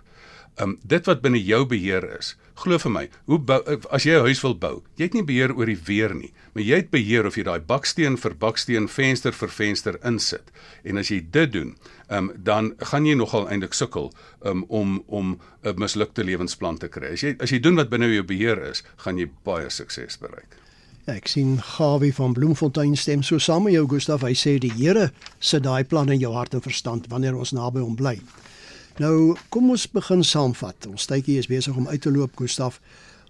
Um 0.63 0.77
dit 0.87 1.07
wat 1.07 1.19
binne 1.23 1.41
jou 1.43 1.65
beheer 1.67 2.07
is. 2.15 2.37
Glo 2.63 2.79
vir 2.79 2.91
my, 2.91 3.03
hoe 3.27 3.39
bou, 3.39 3.59
as 3.91 4.05
jy 4.07 4.15
'n 4.15 4.27
huis 4.27 4.41
wil 4.43 4.55
bou, 4.55 4.83
jy 4.95 5.03
het 5.03 5.13
nie 5.13 5.23
beheer 5.23 5.53
oor 5.55 5.65
die 5.65 5.79
weer 5.87 6.15
nie, 6.15 6.31
maar 6.53 6.63
jy 6.63 6.75
het 6.75 6.91
beheer 6.91 7.25
of 7.25 7.35
jy 7.35 7.43
daai 7.43 7.59
baksteen 7.59 8.17
vir 8.17 8.33
baksteen, 8.35 8.87
venster 8.87 9.31
vir 9.31 9.49
venster 9.49 9.99
insit. 10.03 10.51
En 10.83 10.97
as 10.97 11.09
jy 11.09 11.19
dit 11.31 11.51
doen, 11.51 11.75
um, 12.09 12.31
dan 12.35 12.75
gaan 12.79 13.05
jy 13.05 13.15
nogal 13.15 13.49
eintlik 13.49 13.73
sukkel 13.73 14.13
um, 14.43 14.63
om 14.69 15.03
om 15.07 15.39
'n 15.63 15.75
mislukte 15.75 16.23
lewensplan 16.23 16.77
te 16.77 16.87
kry. 16.87 17.11
As 17.13 17.21
jy 17.21 17.35
as 17.39 17.51
jy 17.51 17.59
doen 17.59 17.75
wat 17.75 17.89
binne 17.89 18.07
jou 18.07 18.23
beheer 18.23 18.69
is, 18.71 18.83
gaan 18.97 19.17
jy 19.17 19.29
baie 19.43 19.69
sukses 19.69 20.17
bereik. 20.17 20.68
Ek 21.09 21.27
sien 21.27 21.55
Gawie 21.63 22.11
van 22.13 22.33
Bloemfontein 22.37 22.93
stem 22.97 23.23
so 23.25 23.39
saam 23.41 23.63
met 23.65 23.73
jou 23.73 23.87
Gustaf. 23.89 24.21
Hy 24.21 24.35
sê 24.37 24.57
die 24.61 24.69
Here 24.75 25.07
sit 25.39 25.63
daai 25.65 25.83
plan 25.83 26.11
in 26.13 26.19
jou 26.21 26.35
hart 26.35 26.53
en 26.53 26.61
verstand 26.61 27.07
wanneer 27.09 27.37
ons 27.39 27.53
naby 27.55 27.81
hom 27.81 27.95
bly. 27.97 28.19
Nou, 29.01 29.33
kom 29.49 29.71
ons 29.73 29.87
begin 29.89 30.21
saamvat. 30.23 30.85
Ons 30.91 31.07
tydjie 31.09 31.39
is 31.41 31.49
besig 31.49 31.77
om 31.79 31.87
uit 31.87 32.01
te 32.03 32.11
loop, 32.13 32.35
Gustaf. 32.37 32.77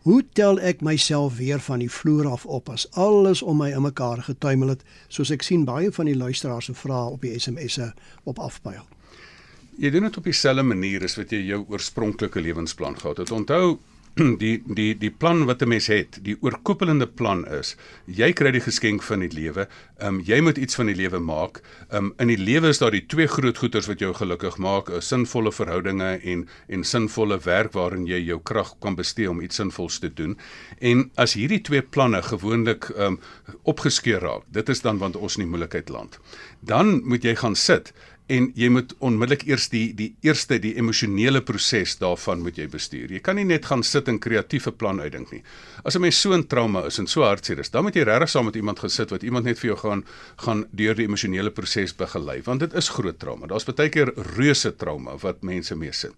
Hoe 0.04 0.24
tel 0.36 0.60
ek 0.60 0.84
myself 0.84 1.38
weer 1.38 1.60
van 1.63 1.80
die 1.80 1.92
vloer 1.92 2.28
af 2.28 2.46
op 2.46 2.72
as 2.74 2.88
alles 3.00 3.44
om 3.44 3.62
my 3.62 3.70
in 3.72 3.86
mekaar 3.86 4.26
getuimel 4.28 4.74
het, 4.76 4.84
soos 5.08 5.32
ek 5.32 5.46
sien 5.46 5.63
baie 5.68 5.92
van 5.92 6.10
die 6.10 6.18
luisteraars 6.18 6.72
se 6.72 6.76
vrae 6.76 7.13
op 7.15 7.24
die 7.24 7.36
SMS'e 7.39 7.94
op 8.28 8.39
afpyl? 8.44 8.84
Jy 9.80 9.94
doen 9.96 10.10
dit 10.10 10.18
op 10.20 10.28
dieselfde 10.28 10.63
manier 10.68 11.04
as 11.08 11.15
wat 11.20 11.32
jy 11.32 11.46
jou 11.48 11.62
oorspronklike 11.72 12.44
lewensplan 12.44 13.00
gehad 13.00 13.24
het. 13.24 13.32
Onthou, 13.32 13.78
die 14.43 14.58
die 14.67 14.93
die 14.97 15.12
plan 15.12 15.45
wat 15.45 15.62
'n 15.62 15.67
mens 15.67 15.88
het, 15.88 16.19
die 16.23 16.38
oorkoepelende 16.41 17.08
plan 17.08 17.45
is, 17.47 17.75
jy 18.05 18.32
kry 18.34 18.51
die 18.51 18.63
geskenk 18.63 19.03
van 19.03 19.19
die 19.19 19.32
lewe. 19.32 19.67
Ehm 19.99 20.15
um, 20.15 20.21
jy 20.25 20.41
moet 20.41 20.58
iets 20.58 20.75
van 20.75 20.86
die 20.91 20.95
lewe 20.95 21.19
maak. 21.19 21.62
Ehm 21.89 22.05
um, 22.05 22.13
in 22.19 22.27
die 22.27 22.38
lewe 22.38 22.67
is 22.67 22.79
daar 22.79 22.91
die 22.91 23.05
twee 23.05 23.27
groot 23.27 23.58
goeders 23.58 23.88
wat 23.88 23.99
jou 23.99 24.13
gelukkig 24.13 24.58
maak, 24.58 24.89
'n 24.89 25.01
sinvolle 25.01 25.51
verhoudinge 25.51 26.19
en 26.23 26.47
en 26.67 26.84
sinvolle 26.84 27.39
werk 27.43 27.73
waarin 27.73 28.05
jy 28.08 28.19
jou 28.25 28.39
krag 28.43 28.75
kan 28.79 28.95
bestee 28.95 29.29
om 29.29 29.41
iets 29.41 29.55
sinvols 29.55 29.99
te 29.99 30.13
doen. 30.13 30.38
En 30.79 31.12
as 31.15 31.34
hierdie 31.34 31.62
twee 31.62 31.82
planne 31.82 32.21
gewoonlik 32.21 32.89
ehm 32.95 33.01
um, 33.05 33.19
opgeskeur 33.63 34.19
raak, 34.19 34.43
dit 34.51 34.69
is 34.69 34.82
dan 34.82 34.97
want 34.97 35.15
ons 35.15 35.36
in 35.38 35.43
die 35.43 35.49
moeilikheid 35.49 35.89
land. 35.89 36.19
Dan 36.60 37.01
moet 37.03 37.23
jy 37.23 37.36
gaan 37.36 37.55
sit 37.55 37.93
en 38.30 38.52
jy 38.58 38.70
moet 38.70 38.94
onmiddellik 39.06 39.46
eers 39.50 39.68
die 39.74 39.88
die 39.98 40.10
eerste 40.26 40.60
die 40.62 40.76
emosionele 40.78 41.42
proses 41.46 41.96
daarvan 42.02 42.44
moet 42.46 42.60
jy 42.62 42.68
bestuur. 42.70 43.10
Jy 43.12 43.22
kan 43.26 43.39
nie 43.39 43.48
net 43.50 43.65
gaan 43.70 43.84
sit 43.84 44.10
en 44.12 44.20
kreatiewe 44.22 44.74
plan 44.78 45.02
uitdink 45.02 45.32
nie. 45.34 45.42
As 45.84 45.96
'n 45.96 46.02
mens 46.02 46.22
so 46.22 46.34
'n 46.34 46.48
trauma 46.48 46.86
is 46.86 47.00
en 47.00 47.08
so 47.08 47.24
hartseer 47.24 47.60
is, 47.60 47.70
dan 47.70 47.84
moet 47.84 47.96
jy 47.96 48.04
regtig 48.04 48.30
saam 48.30 48.46
met 48.46 48.56
iemand 48.56 48.80
gesit 48.80 49.10
wat 49.10 49.24
iemand 49.24 49.46
net 49.46 49.60
vir 49.60 49.70
jou 49.70 49.78
gaan 49.78 50.04
gaan 50.38 50.65
deur 50.72 50.96
die 50.96 51.06
emosionele 51.06 51.52
proses 51.52 51.94
begelei 51.94 52.42
want 52.44 52.60
dit 52.60 52.74
is 52.74 52.89
groot 52.89 53.20
trauma. 53.20 53.48
Daar's 53.48 53.65
baie 53.65 53.89
keer 53.89 54.13
reuse 54.38 54.76
trauma 54.76 55.18
wat 55.18 55.42
mense 55.44 55.76
mee 55.76 55.92
sit. 55.92 56.13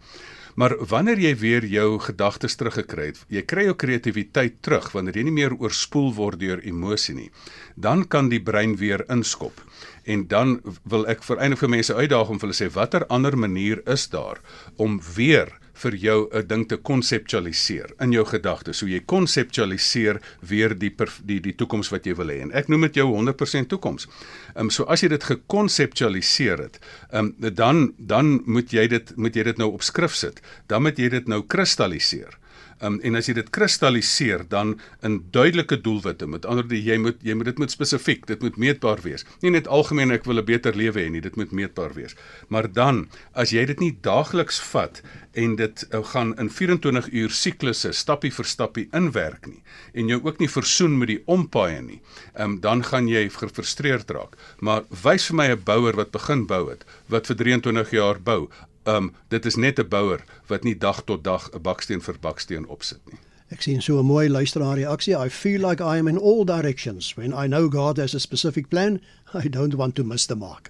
Maar 0.56 0.76
wanneer 0.86 1.19
jy 1.19 1.36
weer 1.39 1.65
jou 1.65 2.00
gedagtes 2.00 2.58
teruggekry 2.60 3.06
het, 3.12 3.19
jy 3.32 3.41
kry 3.47 3.63
jou 3.69 3.76
kreatiwiteit 3.76 4.60
terug 4.62 4.91
wanneer 4.91 5.15
jy 5.15 5.24
nie 5.24 5.36
meer 5.36 5.56
oorspoel 5.56 6.12
word 6.17 6.39
deur 6.39 6.60
emosie 6.67 7.15
nie, 7.15 7.30
dan 7.76 8.04
kan 8.04 8.30
die 8.30 8.41
brein 8.43 8.76
weer 8.76 9.06
inskop 9.10 9.62
en 10.03 10.27
dan 10.27 10.61
wil 10.83 11.07
ek 11.07 11.23
vir 11.23 11.41
enige 11.41 11.67
mense 11.67 11.95
uitdaag 11.95 12.29
om 12.29 12.39
vir 12.39 12.49
hulle 12.49 12.59
sê 12.59 12.69
watter 12.73 13.05
ander 13.07 13.37
manier 13.37 13.81
is 13.85 14.07
daar 14.09 14.41
om 14.77 15.01
weer 15.15 15.51
vir 15.81 15.95
jou 15.95 16.29
'n 16.31 16.47
ding 16.47 16.67
te 16.67 16.77
konseptualiseer 16.77 17.93
in 17.99 18.11
jou 18.11 18.25
gedagtes. 18.25 18.77
So 18.77 18.85
jy 18.85 18.99
konseptualiseer 19.05 20.21
weer 20.39 20.77
die 20.77 20.93
die 21.25 21.39
die 21.39 21.55
toekoms 21.55 21.89
wat 21.89 22.05
jy 22.05 22.15
wil 22.15 22.27
hê. 22.27 22.41
En 22.41 22.51
ek 22.51 22.67
noem 22.67 22.81
dit 22.81 22.95
jou 22.95 23.07
100% 23.07 23.67
toekoms. 23.67 24.07
Ehm 24.55 24.65
um, 24.65 24.69
so 24.69 24.83
as 24.83 25.01
jy 25.01 25.09
dit 25.09 25.23
gekonseptualiseer 25.23 26.57
het, 26.57 26.79
ehm 27.11 27.33
um, 27.39 27.55
dan 27.55 27.93
dan 27.97 28.41
moet 28.45 28.71
jy 28.71 28.87
dit 28.87 29.17
moet 29.17 29.35
jy 29.35 29.43
dit 29.43 29.57
nou 29.57 29.71
op 29.71 29.81
skrif 29.81 30.15
sit. 30.15 30.41
Dan 30.67 30.81
moet 30.81 30.97
jy 30.97 31.09
dit 31.09 31.27
nou 31.27 31.43
kristalliseer. 31.47 32.40
Um, 32.81 32.99
en 33.05 33.15
as 33.15 33.27
jy 33.27 33.33
dit 33.33 33.49
kristalliseer 33.49 34.47
dan 34.49 34.79
in 35.05 35.21
duidelike 35.31 35.81
doelwitte. 35.81 36.25
Met 36.27 36.45
ander 36.45 36.65
woorde 36.71 36.79
jy 36.79 36.97
moet 36.97 37.19
jy 37.25 37.35
moet 37.35 37.49
dit 37.51 37.59
moet 37.59 37.71
spesifiek 37.71 38.25
dit 38.27 38.41
moet 38.41 38.57
meetbaar 38.57 39.01
wees. 39.03 39.25
Nie 39.41 39.51
net 39.51 39.67
algemeen 39.67 40.11
ek 40.11 40.25
wil 40.25 40.39
'n 40.39 40.45
beter 40.45 40.75
lewe 40.75 40.99
hê 40.99 41.09
nie 41.09 41.21
dit 41.21 41.35
moet 41.35 41.51
meetbaar 41.51 41.93
wees. 41.93 42.15
Maar 42.49 42.71
dan 42.71 43.09
as 43.33 43.51
jy 43.51 43.65
dit 43.65 43.79
nie 43.79 43.97
daagliks 44.01 44.59
vat 44.71 45.01
en 45.33 45.55
dit 45.55 45.85
uh, 45.93 46.03
gaan 46.03 46.35
in 46.37 46.49
24 46.49 47.09
uur 47.11 47.29
siklusse 47.29 47.93
stappie 47.93 48.31
vir 48.31 48.45
stappie 48.45 48.89
inwerk 48.93 49.47
nie 49.47 49.63
en 49.93 50.09
jy 50.09 50.19
ook 50.19 50.39
nie 50.39 50.49
versoen 50.49 50.97
met 50.97 51.07
die 51.07 51.21
ompaaie 51.25 51.81
nie 51.81 52.01
um, 52.37 52.59
dan 52.59 52.83
gaan 52.83 53.07
jy 53.07 53.29
gefrustreerd 53.29 54.09
raak. 54.11 54.35
Maar 54.59 54.83
wys 55.03 55.27
vir 55.27 55.35
my 55.35 55.47
'n 55.51 55.63
bouer 55.63 55.95
wat 55.95 56.11
begin 56.11 56.45
bou 56.47 56.69
het 56.69 56.85
wat 57.07 57.27
vir 57.27 57.35
23 57.35 57.91
jaar 57.91 58.19
bou 58.19 58.49
um 58.85 59.11
dit 59.27 59.45
is 59.45 59.55
net 59.55 59.79
'n 59.79 59.87
bouer 59.87 60.23
wat 60.47 60.63
nie 60.63 60.77
dag 60.77 61.03
tot 61.03 61.23
dag 61.23 61.49
'n 61.53 61.61
baksteen 61.61 62.01
vir 62.01 62.15
baksteen 62.21 62.67
opsit 62.67 62.99
nie. 63.05 63.19
Ek 63.51 63.61
sien 63.61 63.81
so 63.81 63.99
'n 63.99 64.05
mooi 64.05 64.29
luisteraar 64.29 64.75
reaksie. 64.75 65.15
I 65.25 65.29
feel 65.29 65.61
like 65.67 65.83
I 65.83 65.97
am 65.97 66.07
in 66.07 66.17
all 66.17 66.45
directions 66.45 67.13
when 67.15 67.33
I 67.33 67.47
know 67.47 67.69
God 67.69 67.97
has 67.97 68.15
a 68.15 68.19
specific 68.19 68.69
plan. 68.69 69.01
I 69.43 69.49
don't 69.49 69.75
want 69.75 69.95
to 69.95 70.03
miss 70.03 70.25
the 70.25 70.35
mark. 70.35 70.69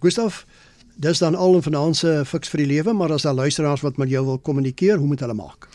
Gustav, 0.00 0.44
dis 0.96 1.18
dan 1.18 1.34
al 1.34 1.56
'n 1.56 1.62
finansiële 1.62 2.24
fiks 2.24 2.48
vir 2.48 2.58
die 2.58 2.66
lewe, 2.66 2.92
maar 2.92 3.12
as 3.12 3.22
daar 3.22 3.34
luisteraars 3.34 3.80
wat 3.80 3.96
met 3.96 4.08
jou 4.08 4.24
wil 4.24 4.38
kommunikeer, 4.38 4.96
hoe 4.96 5.06
moet 5.06 5.20
hulle 5.20 5.34
maak? 5.34 5.68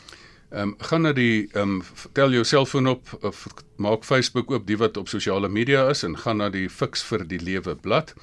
Ehm 0.54 0.62
um, 0.62 0.76
gaan 0.78 1.02
na 1.02 1.14
die 1.14 1.50
ehm 1.54 1.62
um, 1.62 1.84
tel 2.12 2.32
jou 2.32 2.44
selfoon 2.44 2.88
op 2.88 3.18
of 3.22 3.48
maak 3.76 4.04
Facebook 4.04 4.52
oop 4.52 4.68
die 4.68 4.78
wat 4.78 4.98
op 4.98 5.08
sosiale 5.10 5.50
media 5.50 5.90
is 5.90 6.04
en 6.04 6.18
gaan 6.18 6.38
na 6.38 6.50
die 6.50 6.70
fiks 6.70 7.04
vir 7.04 7.28
die 7.28 7.40
lewe 7.42 7.76
blad 7.76 8.14